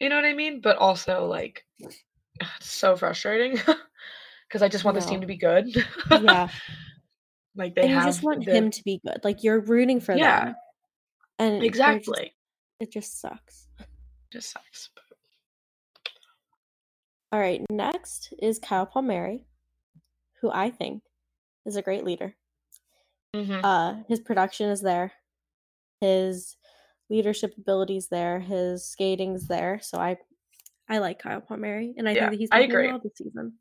You 0.00 0.08
know 0.08 0.16
what 0.16 0.24
I 0.24 0.34
mean? 0.34 0.60
But 0.60 0.76
also 0.78 1.26
like 1.26 1.64
it's 1.78 2.00
so 2.60 2.96
frustrating 2.96 3.52
because 4.48 4.62
I 4.62 4.68
just 4.68 4.84
want 4.84 4.96
this 4.96 5.06
team 5.06 5.20
to 5.20 5.26
be 5.26 5.36
good. 5.36 5.66
Yeah. 6.20 6.48
like 7.54 7.74
they 7.74 7.82
And 7.82 7.90
you 7.92 8.02
just 8.02 8.22
want 8.22 8.44
the 8.44 8.52
him 8.52 8.70
to 8.70 8.82
be 8.84 9.00
good. 9.04 9.20
Like 9.24 9.42
you're 9.42 9.60
rooting 9.60 10.00
for 10.00 10.14
yeah, 10.14 10.46
them. 10.46 10.54
And 11.38 11.54
they're 11.54 11.60
just 11.60 11.66
exactly. 11.68 12.34
it 12.80 12.92
just 12.92 13.20
sucks. 13.20 13.68
Just 14.32 14.50
sucks. 14.50 14.90
All 17.30 17.40
right, 17.40 17.62
next 17.70 18.34
is 18.42 18.58
Kyle 18.58 18.86
Palmieri, 18.86 19.46
who 20.40 20.50
I 20.50 20.70
think 20.70 21.02
is 21.64 21.76
a 21.76 21.82
great 21.82 22.04
leader. 22.04 22.34
hmm 23.34 23.60
Uh 23.62 23.96
his 24.08 24.20
production 24.20 24.68
is 24.70 24.82
there. 24.82 25.12
His 26.00 26.56
leadership 27.08 27.54
abilities 27.58 28.08
there, 28.08 28.40
his 28.40 28.86
skating's 28.86 29.46
there. 29.48 29.80
So 29.82 29.98
I 29.98 30.18
I 30.88 30.98
like 30.98 31.18
Kyle 31.18 31.40
Palmieri 31.40 31.94
and 31.96 32.08
I 32.08 32.14
think 32.14 32.30
that 32.30 32.38
he's 32.38 32.50
been 32.50 32.58
doing 32.60 32.70
agree. 32.70 32.88
well 32.88 33.00
this 33.02 33.12
season. 33.16 33.54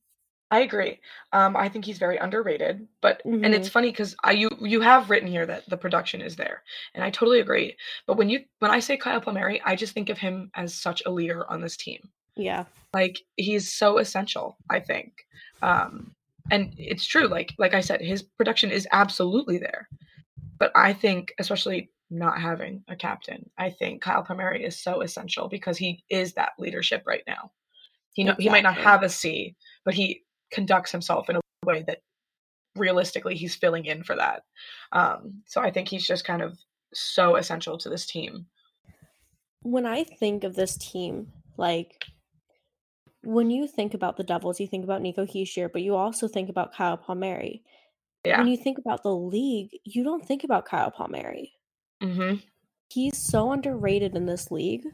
I 0.52 0.60
agree. 0.60 1.00
Um, 1.32 1.56
I 1.56 1.70
think 1.70 1.86
he's 1.86 1.98
very 1.98 2.18
underrated, 2.18 2.86
but 3.00 3.22
and 3.24 3.56
it's 3.56 3.70
Mhm. 3.70 3.72
funny 3.72 3.92
because 3.92 4.16
I 4.22 4.34
you 4.34 4.50
you 4.60 4.82
have 4.82 5.10
written 5.10 5.30
here 5.30 5.46
that 5.46 5.68
the 5.70 5.78
production 5.78 6.22
is 6.22 6.36
there, 6.36 6.64
and 6.94 7.04
I 7.04 7.10
totally 7.10 7.40
agree. 7.40 7.78
But 8.06 8.18
when 8.18 8.30
you 8.30 8.44
when 8.60 8.70
I 8.70 8.82
say 8.82 8.98
Kyle 8.98 9.22
Palmieri, 9.22 9.62
I 9.64 9.78
just 9.78 9.94
think 9.94 10.10
of 10.10 10.18
him 10.18 10.52
as 10.54 10.74
such 10.74 11.02
a 11.06 11.10
leader 11.10 11.50
on 11.50 11.62
this 11.62 11.78
team. 11.78 12.10
Yeah. 12.36 12.66
Like 12.94 13.22
he's 13.38 13.72
so 13.72 13.98
essential, 13.98 14.58
I 14.70 14.82
think. 14.82 15.26
Um, 15.62 16.14
and 16.52 16.74
it's 16.78 17.06
true. 17.06 17.28
Like 17.28 17.54
like 17.58 17.74
I 17.74 17.80
said, 17.82 18.02
his 18.02 18.22
production 18.22 18.72
is 18.72 18.88
absolutely 18.92 19.58
there. 19.58 19.88
But 20.60 20.74
I 20.76 20.92
think, 20.92 21.34
especially 21.40 21.92
not 22.10 22.42
having 22.42 22.84
a 22.90 22.96
captain, 22.96 23.50
I 23.58 23.70
think 23.70 24.02
Kyle 24.02 24.22
Palmieri 24.22 24.66
is 24.66 24.78
so 24.78 25.00
essential 25.00 25.48
because 25.48 25.78
he 25.78 26.04
is 26.10 26.34
that 26.34 26.52
leadership 26.60 27.04
right 27.06 27.24
now. 27.26 27.52
He 28.12 28.26
know 28.26 28.36
he 28.38 28.50
might 28.50 28.64
not 28.64 28.76
have 28.76 29.02
a 29.04 29.10
C, 29.10 29.56
but 29.86 29.94
he 29.94 30.24
conducts 30.52 30.92
himself 30.92 31.30
in 31.30 31.38
a 31.38 31.42
way 31.66 31.84
that 31.88 32.00
realistically 32.76 33.36
he's 33.36 33.56
filling 33.56 33.86
in 33.86 34.04
for 34.04 34.16
that. 34.16 34.44
Um, 34.92 35.42
so 35.46 35.62
I 35.62 35.72
think 35.72 35.88
he's 35.88 36.08
just 36.08 36.26
kind 36.26 36.42
of 36.42 36.58
so 36.94 37.36
essential 37.36 37.78
to 37.78 37.90
this 37.90 38.06
team. 38.06 38.46
When 39.64 39.86
I 39.86 40.04
think 40.04 40.44
of 40.44 40.56
this 40.56 40.78
team, 40.78 41.28
like 41.58 42.06
when 43.24 43.50
you 43.50 43.68
think 43.68 43.94
about 43.94 44.18
the 44.18 44.24
Devils, 44.24 44.60
you 44.60 44.68
think 44.68 44.84
about 44.84 45.02
Nico 45.02 45.26
Hischier, 45.26 45.72
but 45.72 45.82
you 45.82 45.96
also 45.96 46.28
think 46.28 46.50
about 46.50 46.74
Kyle 46.74 46.98
Palmieri. 46.98 47.64
Yeah. 48.26 48.40
When 48.40 48.48
you 48.48 48.58
think 48.58 48.78
about 48.78 49.04
the 49.04 49.16
league, 49.16 49.70
you 49.84 50.04
don't 50.04 50.26
think 50.26 50.44
about 50.44 50.66
Kyle 50.66 50.92
Palmieri. 50.92 51.54
Mm-hmm. 52.02 52.38
He's 52.90 53.18
so 53.18 53.52
underrated 53.52 54.16
in 54.16 54.26
this 54.26 54.52
league. 54.52 54.86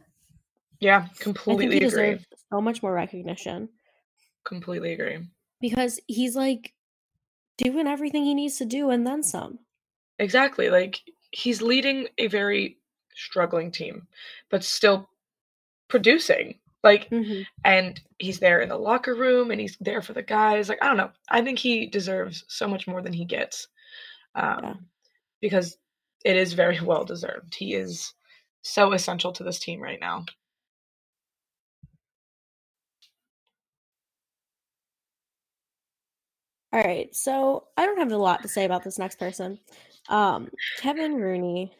Yeah. 0.79 0.97
I 0.97 1.07
think 1.07 1.19
Completely 1.19 1.65
he 1.65 1.85
agree. 1.85 1.89
deserves 1.89 2.25
so 2.51 2.61
much 2.61 2.83
more 2.83 2.93
recognition 2.93 3.69
Completely 4.47 4.93
agree. 4.93 5.27
Because 5.61 5.99
he's 6.07 6.35
like 6.35 6.73
doing 7.57 7.87
everything 7.87 8.23
he 8.25 8.33
needs 8.33 8.57
to 8.57 8.65
do 8.65 8.89
and 8.89 9.05
then 9.05 9.23
some. 9.23 9.59
Exactly. 10.19 10.69
Like 10.69 11.01
he's 11.31 11.61
leading 11.61 12.07
a 12.17 12.27
very 12.27 12.77
struggling 13.15 13.71
team, 13.71 14.07
but 14.49 14.63
still 14.63 15.09
producing. 15.89 16.55
Like, 16.83 17.09
hmm 17.09 17.41
and 17.65 17.99
he's 18.19 18.39
there 18.39 18.61
in 18.61 18.69
the 18.69 18.77
locker 18.77 19.13
room 19.15 19.51
and 19.51 19.59
he's 19.59 19.77
there 19.81 20.01
for 20.01 20.13
the 20.13 20.21
guys. 20.23 20.69
Like, 20.69 20.79
I 20.81 20.87
don't 20.87 20.97
know. 20.97 21.11
I 21.29 21.41
think 21.41 21.59
he 21.59 21.85
deserves 21.87 22.45
so 22.47 22.67
much 22.67 22.87
more 22.87 23.01
than 23.01 23.13
he 23.13 23.25
gets. 23.25 23.67
Um, 24.35 24.59
Yeah. 24.63 24.73
because 25.41 25.77
it 26.25 26.35
is 26.37 26.53
very 26.53 26.79
well 26.83 27.03
deserved. 27.05 27.55
He 27.55 27.73
is 27.75 28.13
so 28.61 28.93
essential 28.93 29.31
to 29.33 29.43
this 29.43 29.59
team 29.59 29.81
right 29.81 29.99
now. 29.99 30.25
All 36.77 36.83
right, 36.83 37.13
so 37.15 37.63
I 37.75 37.87
don't 37.87 37.97
have 37.97 38.11
a 38.11 38.17
lot 38.17 38.43
to 38.43 38.47
say 38.47 38.63
about 38.63 38.83
this 38.83 38.99
next 38.99 39.17
person. 39.17 39.57
Um, 40.09 40.49
Kevin 40.77 41.15
Rooney. 41.15 41.75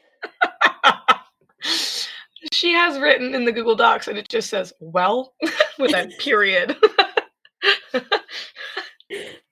she 2.52 2.74
has 2.74 2.98
written 2.98 3.36
in 3.36 3.46
the 3.46 3.52
Google 3.52 3.76
Docs 3.76 4.08
and 4.08 4.18
it 4.18 4.28
just 4.28 4.50
says, 4.50 4.74
well, 4.80 5.36
with 5.78 5.94
a 5.94 6.12
period. 6.20 6.76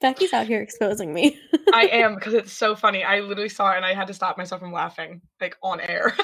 Becky's 0.01 0.33
out 0.33 0.47
here 0.47 0.63
exposing 0.63 1.13
me. 1.13 1.39
I 1.71 1.89
am 1.91 2.15
because 2.15 2.33
it's 2.33 2.51
so 2.51 2.75
funny. 2.75 3.03
I 3.03 3.19
literally 3.19 3.47
saw 3.47 3.71
it 3.73 3.77
and 3.77 3.85
I 3.85 3.93
had 3.93 4.07
to 4.07 4.15
stop 4.15 4.39
myself 4.39 4.61
from 4.61 4.73
laughing, 4.73 5.21
like 5.39 5.57
on 5.61 5.79
air. 5.79 6.15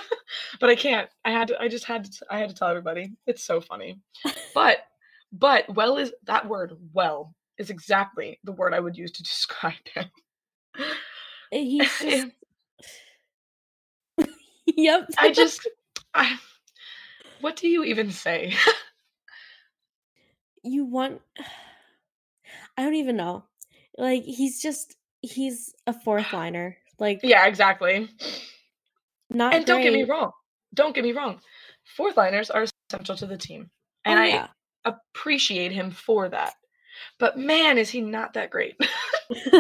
but 0.60 0.72
I 0.72 0.76
can't. 0.76 1.08
I 1.24 1.30
had 1.30 1.50
to, 1.50 1.62
I 1.62 1.68
just 1.68 1.86
had 1.86 2.06
to 2.06 2.26
I 2.32 2.40
had 2.40 2.50
to 2.50 2.56
tell 2.56 2.70
everybody. 2.70 3.14
It's 3.28 3.44
so 3.44 3.62
funny. 3.62 4.00
But 4.56 4.80
but 5.32 5.70
well 5.76 5.98
is 5.98 6.12
that 6.26 6.50
word 6.50 6.74
well 6.92 7.36
is 7.58 7.70
exactly 7.70 8.40
the 8.44 8.52
word 8.52 8.74
I 8.74 8.80
would 8.80 8.98
use 8.98 9.12
to 9.14 9.24
describe 9.24 9.74
him. 9.94 10.06
Eh, 11.54 11.64
he's 11.64 12.00
just 12.00 12.28
Yep. 14.78 15.10
I 15.20 15.32
just 15.32 15.68
I 16.14 16.38
what 17.42 17.56
do 17.56 17.68
you 17.68 17.84
even 17.84 18.12
say? 18.12 18.54
you 20.64 20.86
want 20.86 21.22
I 22.78 22.84
don't 22.84 22.96
even 22.96 23.18
know. 23.18 23.44
Like 23.98 24.24
he's 24.24 24.62
just 24.62 24.96
he's 25.22 25.74
a 25.88 25.94
fourth 25.94 26.32
liner. 26.34 26.78
Like 27.00 27.20
yeah, 27.24 27.48
exactly. 27.48 28.10
not 29.30 29.54
And 29.54 29.66
don't 29.66 29.82
get 29.82 29.94
me 29.94 30.04
wrong. 30.04 30.32
Don't 30.74 30.96
get 30.96 31.04
me 31.04 31.12
wrong. 31.12 31.42
Fourth 31.98 32.16
liners 32.16 32.50
are 32.50 32.66
essential 32.90 33.16
to 33.16 33.26
the 33.26 33.38
team. 33.38 33.70
And 34.06 34.20
Oh, 34.20 34.22
I 34.86 34.94
appreciate 35.14 35.72
him 35.72 35.92
for 35.92 36.30
that. 36.30 36.54
But 37.20 37.38
man, 37.38 37.78
is 37.78 37.90
he 37.90 38.02
not 38.02 38.34
that 38.34 38.50
great. 38.50 38.76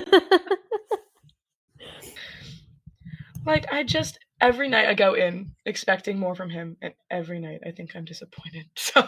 like 3.45 3.71
I 3.71 3.83
just 3.83 4.19
every 4.39 4.67
night 4.69 4.87
I 4.87 4.93
go 4.93 5.13
in 5.13 5.51
expecting 5.65 6.19
more 6.19 6.35
from 6.35 6.49
him 6.49 6.77
and 6.81 6.93
every 7.09 7.39
night 7.39 7.61
I 7.65 7.71
think 7.71 7.95
I'm 7.95 8.05
disappointed. 8.05 8.65
So 8.75 9.01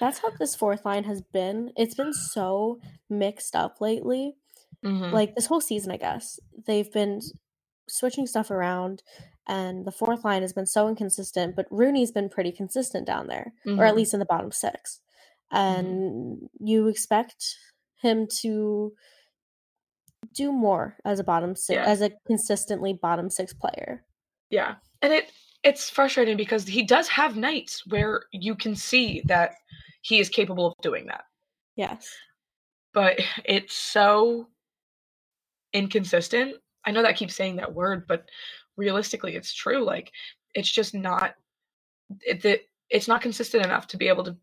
That's 0.00 0.18
how 0.18 0.30
this 0.38 0.54
fourth 0.54 0.84
line 0.84 1.02
has 1.04 1.22
been. 1.22 1.72
It's 1.76 1.94
been 1.96 2.12
so 2.12 2.78
mixed 3.10 3.56
up 3.56 3.80
lately. 3.80 4.34
Mhm. 4.84 5.10
Like 5.12 5.34
this 5.34 5.46
whole 5.46 5.60
season, 5.60 5.90
I 5.90 5.96
guess. 5.96 6.38
They've 6.66 6.92
been 6.92 7.20
switching 7.88 8.26
stuff 8.28 8.50
around 8.52 9.02
and 9.48 9.84
the 9.86 9.90
fourth 9.90 10.24
line 10.24 10.42
has 10.42 10.52
been 10.52 10.66
so 10.66 10.88
inconsistent, 10.88 11.56
but 11.56 11.66
Rooney's 11.70 12.12
been 12.12 12.28
pretty 12.28 12.52
consistent 12.52 13.06
down 13.06 13.26
there, 13.28 13.54
or 13.66 13.84
at 13.86 13.94
Mhm. 13.94 13.96
least 13.96 14.12
in 14.14 14.20
the 14.20 14.26
bottom 14.26 14.52
6. 14.52 15.00
Mm-hmm. 15.52 15.80
And 15.80 16.48
you 16.60 16.88
expect 16.88 17.56
him 18.00 18.26
to 18.40 18.92
do 20.34 20.52
more 20.52 20.96
as 21.04 21.18
a 21.20 21.24
bottom 21.24 21.54
6 21.56 21.74
Yeah. 21.74 21.84
as 21.84 22.02
a 22.02 22.10
consistently 22.26 22.92
bottom 22.92 23.30
6 23.30 23.54
player. 23.54 24.04
Yeah. 24.50 24.76
And 25.02 25.12
it 25.12 25.30
it's 25.64 25.90
frustrating 25.90 26.36
because 26.36 26.66
he 26.66 26.82
does 26.82 27.08
have 27.08 27.36
nights 27.36 27.84
where 27.86 28.22
you 28.32 28.54
can 28.54 28.76
see 28.76 29.22
that 29.26 29.54
he 30.02 30.20
is 30.20 30.28
capable 30.28 30.66
of 30.66 30.74
doing 30.82 31.06
that. 31.06 31.24
Yes. 31.76 32.08
But 32.94 33.20
it's 33.44 33.74
so 33.74 34.48
inconsistent. 35.72 36.56
I 36.84 36.90
know 36.90 37.02
that 37.02 37.08
I 37.08 37.12
keep 37.12 37.30
saying 37.30 37.56
that 37.56 37.74
word, 37.74 38.06
but 38.06 38.28
realistically 38.76 39.34
it's 39.34 39.52
true. 39.52 39.84
Like 39.84 40.12
it's 40.54 40.70
just 40.70 40.94
not 40.94 41.34
it, 42.22 42.40
the, 42.42 42.60
it's 42.88 43.08
not 43.08 43.20
consistent 43.20 43.64
enough 43.64 43.86
to 43.88 43.96
be 43.98 44.08
able 44.08 44.24
to 44.24 44.36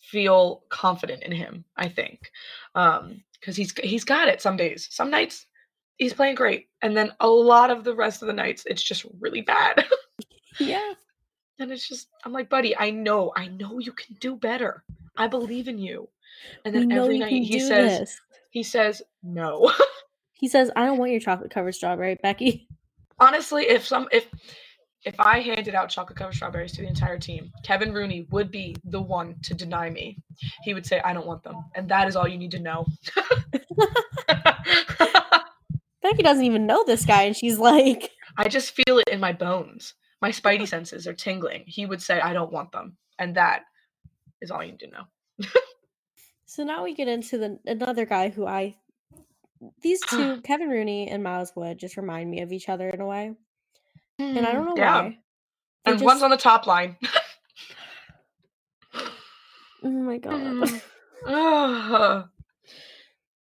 feel 0.00 0.64
confident 0.68 1.22
in 1.22 1.32
him, 1.32 1.64
I 1.76 1.88
think. 1.88 2.30
Um 2.74 3.22
cuz 3.42 3.56
he's 3.56 3.72
he's 3.78 4.04
got 4.04 4.28
it 4.28 4.40
some 4.40 4.56
days. 4.56 4.88
Some 4.90 5.10
nights 5.10 5.46
he's 5.96 6.14
playing 6.14 6.34
great 6.34 6.68
and 6.82 6.96
then 6.96 7.12
a 7.20 7.28
lot 7.28 7.70
of 7.70 7.84
the 7.84 7.94
rest 7.94 8.22
of 8.22 8.26
the 8.26 8.32
nights 8.32 8.64
it's 8.66 8.82
just 8.82 9.04
really 9.18 9.42
bad. 9.42 9.86
Yeah. 10.58 10.94
And 11.58 11.70
it's 11.70 11.86
just, 11.86 12.08
I'm 12.24 12.32
like, 12.32 12.48
buddy, 12.48 12.74
I 12.74 12.88
know, 12.88 13.34
I 13.36 13.48
know 13.48 13.78
you 13.80 13.92
can 13.92 14.16
do 14.18 14.34
better. 14.34 14.82
I 15.18 15.26
believe 15.26 15.68
in 15.68 15.76
you. 15.76 16.08
And 16.64 16.74
then 16.74 16.90
every 16.90 17.18
night 17.18 17.32
he 17.32 17.60
says, 17.60 17.98
this. 17.98 18.20
he 18.48 18.62
says, 18.62 19.02
no. 19.22 19.70
He 20.40 20.48
says, 20.48 20.70
"I 20.74 20.86
don't 20.86 20.96
want 20.96 21.10
your 21.10 21.20
chocolate 21.20 21.50
covered 21.50 21.74
strawberry, 21.74 22.14
Becky." 22.22 22.66
Honestly, 23.18 23.64
if 23.64 23.86
some, 23.86 24.08
if, 24.10 24.26
if 25.04 25.14
I 25.18 25.40
handed 25.40 25.74
out 25.74 25.88
chocolate 25.88 26.18
covered 26.18 26.34
strawberries 26.34 26.72
to 26.72 26.82
the 26.82 26.88
entire 26.88 27.18
team, 27.18 27.50
Kevin 27.64 27.92
Rooney 27.92 28.26
would 28.30 28.50
be 28.50 28.76
the 28.84 29.00
one 29.00 29.36
to 29.44 29.54
deny 29.54 29.88
me. 29.90 30.18
He 30.62 30.74
would 30.74 30.84
say, 30.86 31.00
I 31.00 31.12
don't 31.12 31.26
want 31.26 31.42
them. 31.42 31.64
And 31.74 31.88
that 31.88 32.08
is 32.08 32.16
all 32.16 32.28
you 32.28 32.38
need 32.38 32.50
to 32.52 32.58
know. 32.58 32.86
Becky 36.02 36.22
doesn't 36.22 36.44
even 36.44 36.66
know 36.66 36.84
this 36.84 37.04
guy, 37.04 37.22
and 37.22 37.36
she's 37.36 37.58
like, 37.58 38.10
I 38.36 38.48
just 38.48 38.72
feel 38.72 38.98
it 38.98 39.08
in 39.08 39.20
my 39.20 39.32
bones. 39.32 39.94
My 40.20 40.30
spidey 40.30 40.68
senses 40.74 41.06
are 41.06 41.14
tingling. 41.14 41.64
He 41.66 41.86
would 41.86 42.02
say, 42.02 42.20
I 42.20 42.32
don't 42.32 42.52
want 42.52 42.72
them. 42.72 42.96
And 43.18 43.36
that 43.36 43.62
is 44.40 44.50
all 44.50 44.64
you 44.64 44.72
need 44.72 44.80
to 44.80 44.88
know. 44.88 45.04
So 46.50 46.64
now 46.64 46.82
we 46.82 46.94
get 46.94 47.06
into 47.06 47.38
the 47.38 47.60
another 47.64 48.04
guy 48.04 48.28
who 48.28 48.44
I 48.44 48.74
these 49.82 50.00
two, 50.00 50.40
Kevin 50.44 50.68
Rooney 50.68 51.08
and 51.08 51.22
Miles 51.22 51.52
Wood, 51.54 51.78
just 51.78 51.96
remind 51.96 52.28
me 52.28 52.40
of 52.40 52.50
each 52.50 52.68
other 52.68 52.88
in 52.88 53.00
a 53.00 53.06
way. 53.06 53.36
And 54.20 54.46
I 54.46 54.52
don't 54.52 54.66
know 54.66 54.74
Yeah. 54.76 55.00
why. 55.02 55.18
They 55.84 55.92
And 55.92 56.00
one's 56.02 56.22
on 56.22 56.30
the 56.30 56.36
top 56.36 56.66
line. 56.66 56.96
Oh 59.82 59.90
my 59.90 60.18
god. 60.18 60.80
Mm. 61.26 62.28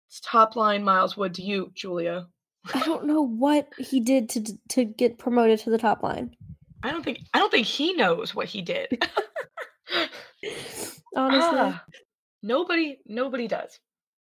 It's 0.09 0.21
top 0.23 0.57
line 0.57 0.83
Miles 0.85 1.17
Wood 1.17 1.35
to 1.35 1.43
you, 1.43 1.71
Julia. 1.75 2.27
I 2.75 2.83
don't 2.85 3.07
know 3.07 3.23
what 3.23 3.69
he 3.79 4.01
did 4.01 4.29
to 4.31 4.59
to 4.71 4.85
get 4.85 5.19
promoted 5.19 5.61
to 5.61 5.71
the 5.71 5.79
top 5.79 6.03
line. 6.03 6.35
I 6.83 6.91
don't 6.91 7.03
think 7.05 7.21
I 7.33 7.39
don't 7.39 7.51
think 7.51 7.67
he 7.67 7.95
knows 7.95 8.35
what 8.35 8.47
he 8.49 8.61
did. 8.63 8.89
Honestly. 11.17 11.59
Ah, 11.61 11.85
nobody 12.43 12.99
nobody 13.07 13.49
does. 13.49 13.79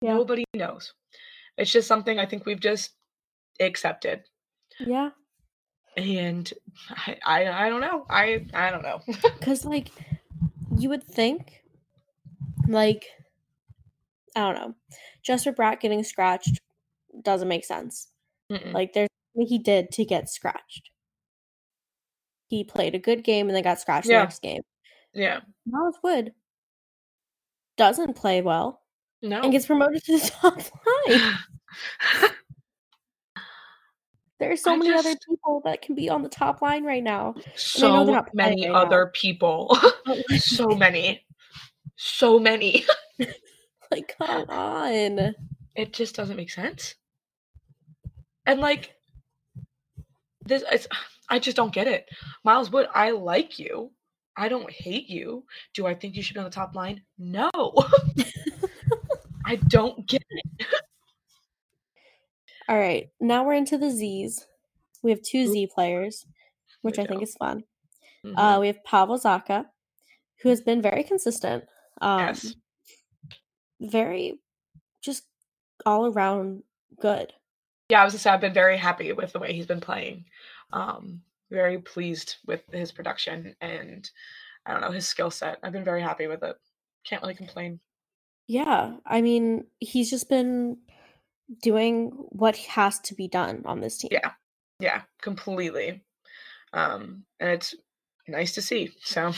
yeah. 0.01 0.13
Nobody 0.13 0.43
knows. 0.55 0.93
It's 1.57 1.71
just 1.71 1.88
something 1.88 2.19
I 2.19 2.25
think 2.25 2.45
we've 2.45 2.59
just 2.59 2.91
accepted. 3.59 4.21
Yeah. 4.79 5.09
And 5.97 6.51
I 6.89 7.17
I, 7.25 7.65
I 7.65 7.69
don't 7.69 7.81
know. 7.81 8.05
I 8.10 8.45
I 8.53 8.69
don't 8.71 8.84
know. 8.84 8.99
Cuz 9.41 9.65
like 9.65 9.91
you 10.77 10.89
would 10.89 11.03
think 11.03 11.62
like 12.67 13.05
I 14.36 14.41
don't 14.41 14.55
know. 14.55 14.75
Jesper 15.23 15.53
Bratt 15.53 15.79
getting 15.79 16.03
scratched 16.03 16.60
doesn't 17.21 17.47
make 17.47 17.63
sense. 17.65 18.10
Mm-mm. 18.51 18.73
Like 18.73 18.93
there's 18.93 19.10
he 19.38 19.58
did 19.58 19.91
to 19.91 20.05
get 20.05 20.29
scratched. 20.29 20.89
He 22.47 22.63
played 22.63 22.93
a 22.95 22.99
good 22.99 23.23
game 23.23 23.47
and 23.47 23.55
then 23.55 23.63
got 23.63 23.79
scratched 23.79 24.08
Yeah. 24.08 24.19
the 24.19 24.23
next 24.25 24.41
game. 24.41 24.62
yeah. 25.13 25.39
Miles 25.65 25.97
Wood 26.03 26.34
doesn't 27.77 28.15
play 28.15 28.41
well 28.41 28.81
No. 29.21 29.41
and 29.41 29.51
gets 29.51 29.65
promoted 29.65 30.03
to 30.05 30.17
the 30.19 30.29
top 30.41 30.58
line. 31.08 32.31
There 34.39 34.52
are 34.52 34.58
so 34.58 34.74
I 34.74 34.78
many 34.78 34.93
other 34.93 35.15
people 35.28 35.62
that 35.63 35.82
can 35.82 35.95
be 35.95 36.10
on 36.10 36.21
the 36.21 36.30
top 36.30 36.62
line 36.62 36.84
right 36.84 37.04
now. 37.04 37.36
know 37.36 37.41
so 37.56 38.06
many 38.34 38.65
right 38.65 38.74
now. 38.74 38.82
other 38.82 39.12
people. 39.13 39.67
Oh, 39.71 40.21
so 40.38 40.67
many. 40.78 41.26
So 41.95 42.38
many. 42.38 42.86
like, 43.91 44.15
come 44.17 44.50
on. 44.50 45.36
it 45.76 45.93
just 45.93 46.15
doesn't 46.15 46.36
make 46.36 46.52
sense. 46.52 46.95
And 48.45 48.60
like 48.60 48.93
this 50.45 50.63
it's, 50.71 50.88
I 51.30 51.39
just 51.39 51.58
don't 51.58 51.74
get 51.74 51.88
it. 51.88 52.06
Miles 52.43 52.69
Wood, 52.69 52.88
I 52.93 53.12
like 53.12 53.58
you. 53.58 53.91
I 54.38 54.48
don't 54.50 54.69
hate 54.69 55.10
you. 55.10 55.45
Do 55.74 55.88
I 55.88 55.95
think 55.95 56.15
you 56.15 56.21
should 56.21 56.34
be 56.34 56.39
on 56.39 56.43
the 56.43 56.52
top 56.52 56.76
line? 56.76 57.02
No. 57.17 57.50
I 59.45 59.56
don't 59.56 60.06
get 60.08 60.24
it. 60.30 60.67
All 62.67 62.78
right, 62.78 63.10
now 63.19 63.43
we're 63.45 63.54
into 63.54 63.78
the 63.78 63.91
Z's. 63.91 64.47
We 65.04 65.12
have 65.12 65.21
two. 65.21 65.47
Z 65.47 65.67
players, 65.73 66.25
which 66.82 66.97
I 66.97 67.06
think 67.06 67.19
go. 67.19 67.23
is 67.23 67.36
fun. 67.36 67.63
Mhm. 68.25 68.34
Uh, 68.38 68.60
we 68.60 68.67
have 68.67 68.84
Pavel 68.84 69.19
Zacha, 69.19 69.67
who 70.41 70.49
has 70.49 70.62
been 70.62 70.82
very 70.82 71.04
consistent. 71.04 71.65
Um, 72.01 72.19
Yes. 72.19 72.56
Very, 73.80 74.39
just 75.01 75.25
all 75.86 76.08
around 76.08 76.63
good. 76.99 77.34
yeah, 77.89 78.01
I 78.01 78.04
was 78.06 78.13
gonna 78.13 78.19
say 78.19 78.30
I've 78.32 78.41
been 78.41 78.54
very 78.54 78.78
happy 78.78 79.12
with 79.13 79.32
the 79.34 79.39
way 79.39 79.54
he's 79.54 79.67
been 79.67 79.82
playing. 79.82 80.25
Um, 80.73 81.21
very 81.51 81.78
pleased 81.80 82.38
with 82.47 82.63
his 82.71 82.91
production 82.91 83.56
and 83.62 84.10
I 84.65 84.71
don't 84.71 84.82
know, 84.82 84.91
his 84.91 85.08
skill 85.08 85.30
set. 85.30 85.60
I've 85.62 85.73
been 85.73 85.84
very 85.84 86.01
happy 86.01 86.25
with 86.25 86.41
it. 86.41 86.56
Can't 87.04 87.21
really 87.21 87.36
complain. 87.36 87.80
Yeah, 88.47 88.95
I 89.06 89.21
mean, 89.21 89.67
he's 89.80 90.10
just 90.10 90.30
been 90.30 90.78
doing 91.62 92.12
what 92.29 92.55
has 92.58 92.99
to 92.99 93.15
be 93.15 93.27
done 93.27 93.63
on 93.65 93.79
this 93.81 93.97
team. 93.97 94.10
Yeah. 94.12 94.31
Yeah, 94.79 95.01
completely. 95.21 96.03
Um, 96.73 97.23
and 97.39 97.49
it's 97.51 97.73
nice 98.27 98.53
to 98.55 98.62
see. 98.62 98.91
So 99.01 99.34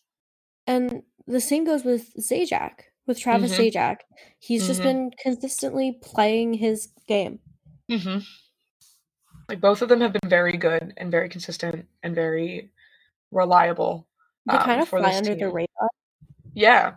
And 0.66 1.02
the 1.26 1.40
same 1.40 1.64
goes 1.64 1.84
with 1.84 2.14
Zajac, 2.16 2.80
with 3.06 3.18
Travis 3.20 3.52
Mhm. 3.52 3.72
Zajac. 3.72 3.96
He's 4.38 4.66
just 4.66 4.80
Mhm. 4.80 4.84
been 4.84 5.10
consistently 5.22 5.98
playing 6.02 6.54
his 6.54 6.88
game. 7.06 7.40
hmm 7.88 8.18
Like 9.48 9.60
both 9.60 9.82
of 9.82 9.88
them 9.88 10.00
have 10.00 10.12
been 10.12 10.28
very 10.30 10.56
good 10.56 10.94
and 10.96 11.10
very 11.10 11.28
consistent 11.28 11.86
and 12.02 12.14
very 12.14 12.72
reliable. 13.30 14.06
They 14.46 14.56
um, 14.56 14.64
kind 14.64 14.80
of 14.80 14.88
fly 14.88 15.16
under 15.16 15.34
the 15.34 15.48
radar. 15.50 15.88
Yeah. 16.54 16.96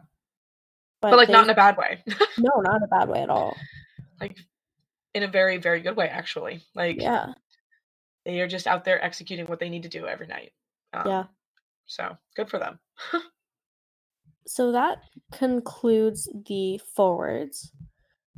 but, 1.01 1.15
like 1.15 1.29
not 1.29 1.43
in 1.43 1.49
a 1.49 1.55
bad 1.55 1.77
way. 1.77 2.03
no, 2.37 2.51
not 2.61 2.77
in 2.77 2.83
a 2.83 2.87
bad 2.87 3.07
way 3.09 3.21
at 3.21 3.29
all. 3.29 3.57
Like 4.19 4.37
in 5.13 5.23
a 5.23 5.27
very, 5.27 5.57
very 5.57 5.81
good 5.81 5.95
way, 5.95 6.07
actually. 6.07 6.61
Like 6.75 7.01
yeah, 7.01 7.33
they 8.25 8.41
are 8.41 8.47
just 8.47 8.67
out 8.67 8.85
there 8.85 9.03
executing 9.03 9.45
what 9.47 9.59
they 9.59 9.69
need 9.69 9.83
to 9.83 9.89
do 9.89 10.07
every 10.07 10.27
night. 10.27 10.51
Um, 10.93 11.07
yeah. 11.07 11.23
So 11.85 12.17
good 12.35 12.49
for 12.49 12.59
them. 12.59 12.79
so 14.47 14.71
that 14.71 14.99
concludes 15.31 16.29
the 16.47 16.79
forwards. 16.95 17.71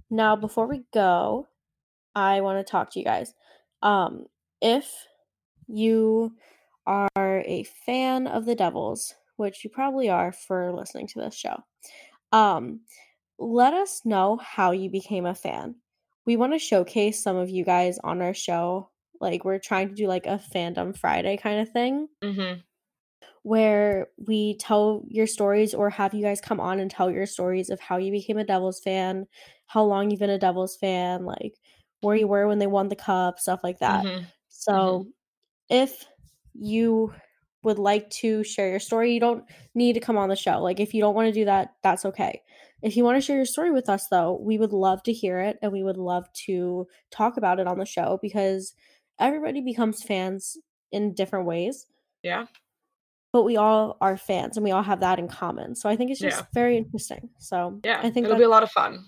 Now, 0.10 0.36
before 0.36 0.68
we 0.68 0.84
go, 0.94 1.48
I 2.16 2.42
want 2.42 2.66
to 2.66 2.70
talk 2.70 2.92
to 2.92 3.00
you 3.00 3.06
guys. 3.06 3.34
Um, 3.82 4.26
if 4.62 4.92
you 5.68 6.34
are 6.86 7.44
a 7.46 7.64
fan 7.86 8.28
of 8.28 8.46
the 8.46 8.56
Devils, 8.56 9.14
which 9.38 9.64
you 9.64 9.70
probably 9.70 10.10
are 10.10 10.32
for 10.32 10.74
listening 10.74 11.08
to 11.08 11.20
this 11.20 11.36
show, 11.36 11.64
um, 12.32 12.82
let 13.40 13.74
us 13.74 14.02
know 14.06 14.38
how 14.38 14.72
you 14.72 14.90
became 14.90 15.26
a 15.26 15.34
fan. 15.34 15.76
We 16.26 16.36
want 16.36 16.54
to 16.54 16.60
showcase 16.60 17.24
some 17.24 17.38
of 17.38 17.50
you 17.50 17.64
guys 17.64 17.98
on 18.04 18.22
our 18.22 18.34
show. 18.34 18.90
Like 19.20 19.46
we're 19.46 19.60
trying 19.60 19.90
to 19.90 19.96
do 19.96 20.08
like 20.08 20.28
a 20.28 20.42
fandom 20.54 20.96
Friday 20.96 21.38
kind 21.38 21.62
of 21.62 21.70
thing. 21.70 22.08
Mm-hmm. 22.24 22.60
Where 23.44 24.08
we 24.28 24.58
tell 24.58 25.04
your 25.08 25.26
stories 25.26 25.74
or 25.74 25.90
have 25.90 26.14
you 26.14 26.22
guys 26.22 26.42
come 26.42 26.60
on 26.60 26.80
and 26.80 26.92
tell 26.92 27.10
your 27.10 27.26
stories 27.26 27.70
of 27.70 27.80
how 27.80 27.98
you 27.98 28.12
became 28.12 28.38
a 28.38 28.44
Devils 28.44 28.82
fan, 28.82 29.26
how 29.66 29.84
long 29.84 30.12
you've 30.12 30.20
been 30.20 30.30
a 30.30 30.38
Devils 30.38 30.76
fan, 30.76 31.26
like 31.26 31.56
where 32.02 32.16
you 32.16 32.28
were 32.28 32.48
when 32.48 32.60
they 32.60 32.68
won 32.68 32.90
the 32.90 32.96
cup, 32.96 33.40
stuff 33.40 33.62
like 33.64 33.80
that. 33.80 34.06
Mm-hmm. 34.06 34.26
So 34.50 34.72
mm-hmm. 34.72 35.10
if 35.70 36.06
you 36.54 37.14
would 37.64 37.80
like 37.80 38.10
to 38.10 38.44
share 38.44 38.70
your 38.70 38.80
story, 38.80 39.14
you 39.14 39.20
don't 39.20 39.44
need 39.74 39.94
to 39.94 40.00
come 40.00 40.18
on 40.18 40.30
the 40.30 40.36
show. 40.36 40.62
Like 40.62 40.80
if 40.80 40.94
you 40.94 41.02
don't 41.02 41.16
want 41.16 41.28
to 41.28 41.34
do 41.34 41.46
that, 41.46 41.76
that's 41.82 42.06
okay. 42.06 42.42
If 42.82 42.96
you 42.96 43.04
want 43.04 43.18
to 43.18 43.22
share 43.22 43.36
your 43.36 43.46
story 43.46 43.72
with 43.72 43.90
us 43.90 44.08
though, 44.08 44.40
we 44.42 44.58
would 44.58 44.74
love 44.74 45.04
to 45.04 45.14
hear 45.14 45.40
it 45.40 45.58
and 45.62 45.72
we 45.72 45.84
would 45.84 45.98
love 45.98 46.32
to 46.46 46.88
talk 47.12 47.38
about 47.38 47.60
it 47.60 47.68
on 47.68 47.78
the 47.78 47.86
show 47.86 48.20
because 48.22 48.74
everybody 49.20 49.62
becomes 49.62 50.04
fans 50.04 50.58
in 50.92 51.14
different 51.14 51.46
ways. 51.46 51.86
Yeah. 52.24 52.46
But 53.32 53.44
we 53.44 53.58
all 53.58 53.98
are 54.02 54.18
fans 54.18 54.58
and 54.58 54.64
we 54.64 54.72
all 54.72 54.82
have 54.82 55.02
that 55.02 55.20
in 55.20 55.28
common. 55.28 55.76
So 55.76 55.90
I 55.90 55.96
think 55.96 56.10
it's 56.10 56.20
just 56.20 56.40
yeah. 56.40 56.46
very 56.54 56.78
interesting. 56.78 57.30
So 57.38 57.80
yeah, 57.84 58.00
I 58.02 58.10
think 58.10 58.26
it'll 58.26 58.38
be 58.38 58.44
a 58.44 58.50
lot 58.50 58.64
of 58.64 58.72
fun. 58.72 59.06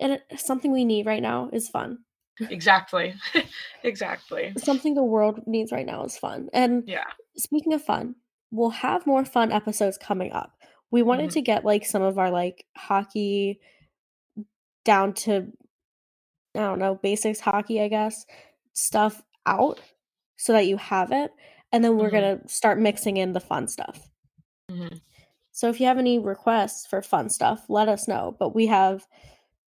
And 0.00 0.12
it, 0.12 0.22
something 0.36 0.72
we 0.72 0.84
need 0.84 1.06
right 1.06 1.22
now 1.22 1.50
is 1.52 1.68
fun. 1.68 1.98
Exactly. 2.40 3.14
exactly. 3.82 4.52
Something 4.56 4.94
the 4.94 5.02
world 5.02 5.40
needs 5.46 5.72
right 5.72 5.86
now 5.86 6.04
is 6.04 6.16
fun. 6.16 6.48
And 6.52 6.84
yeah. 6.86 7.04
Speaking 7.36 7.72
of 7.72 7.82
fun, 7.82 8.16
we'll 8.50 8.70
have 8.70 9.06
more 9.06 9.24
fun 9.24 9.52
episodes 9.52 9.96
coming 9.96 10.32
up. 10.32 10.52
We 10.90 11.02
wanted 11.02 11.24
mm-hmm. 11.24 11.34
to 11.34 11.42
get 11.42 11.64
like 11.64 11.84
some 11.84 12.02
of 12.02 12.18
our 12.18 12.30
like 12.30 12.64
hockey 12.76 13.60
down 14.84 15.12
to 15.14 15.52
I 16.54 16.60
don't 16.60 16.78
know, 16.78 16.96
basics 16.96 17.40
hockey, 17.40 17.80
I 17.80 17.88
guess, 17.88 18.24
stuff 18.72 19.22
out 19.46 19.80
so 20.36 20.52
that 20.52 20.66
you 20.66 20.76
have 20.76 21.12
it. 21.12 21.30
And 21.72 21.84
then 21.84 21.96
we're 21.96 22.10
mm-hmm. 22.10 22.16
going 22.16 22.40
to 22.40 22.48
start 22.48 22.78
mixing 22.78 23.18
in 23.18 23.32
the 23.32 23.40
fun 23.40 23.68
stuff. 23.68 24.08
Mm-hmm. 24.70 24.96
So 25.52 25.68
if 25.68 25.80
you 25.80 25.86
have 25.86 25.98
any 25.98 26.18
requests 26.18 26.86
for 26.86 27.02
fun 27.02 27.28
stuff, 27.28 27.64
let 27.68 27.88
us 27.88 28.08
know. 28.08 28.36
But 28.38 28.54
we 28.54 28.66
have 28.66 29.06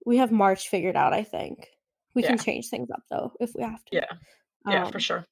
we 0.05 0.17
have 0.17 0.32
March 0.32 0.69
figured 0.69 0.95
out, 0.95 1.13
I 1.13 1.23
think. 1.23 1.67
We 2.15 2.23
yeah. 2.23 2.29
can 2.29 2.38
change 2.38 2.69
things 2.69 2.89
up 2.91 3.03
though 3.10 3.34
if 3.39 3.51
we 3.55 3.63
have 3.63 3.84
to. 3.86 3.95
Yeah. 3.95 4.05
Yeah, 4.67 4.86
um, 4.86 4.91
for 4.91 4.99
sure. 4.99 5.25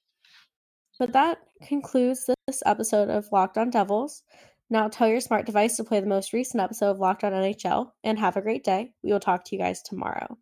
But 0.99 1.13
that 1.13 1.39
concludes 1.63 2.29
this 2.47 2.63
episode 2.65 3.09
of 3.09 3.27
Locked 3.31 3.57
On 3.57 3.69
Devils. 3.69 4.23
Now 4.69 4.89
tell 4.89 5.07
your 5.07 5.21
smart 5.21 5.45
device 5.45 5.77
to 5.77 5.83
play 5.83 5.99
the 6.01 6.07
most 6.07 6.33
recent 6.33 6.61
episode 6.61 6.91
of 6.91 6.99
Locked 6.99 7.23
On 7.23 7.31
NHL 7.31 7.91
and 8.03 8.19
have 8.19 8.35
a 8.35 8.41
great 8.41 8.63
day. 8.63 8.91
We 9.01 9.13
will 9.13 9.19
talk 9.19 9.45
to 9.45 9.55
you 9.55 9.61
guys 9.61 9.81
tomorrow. 9.81 10.37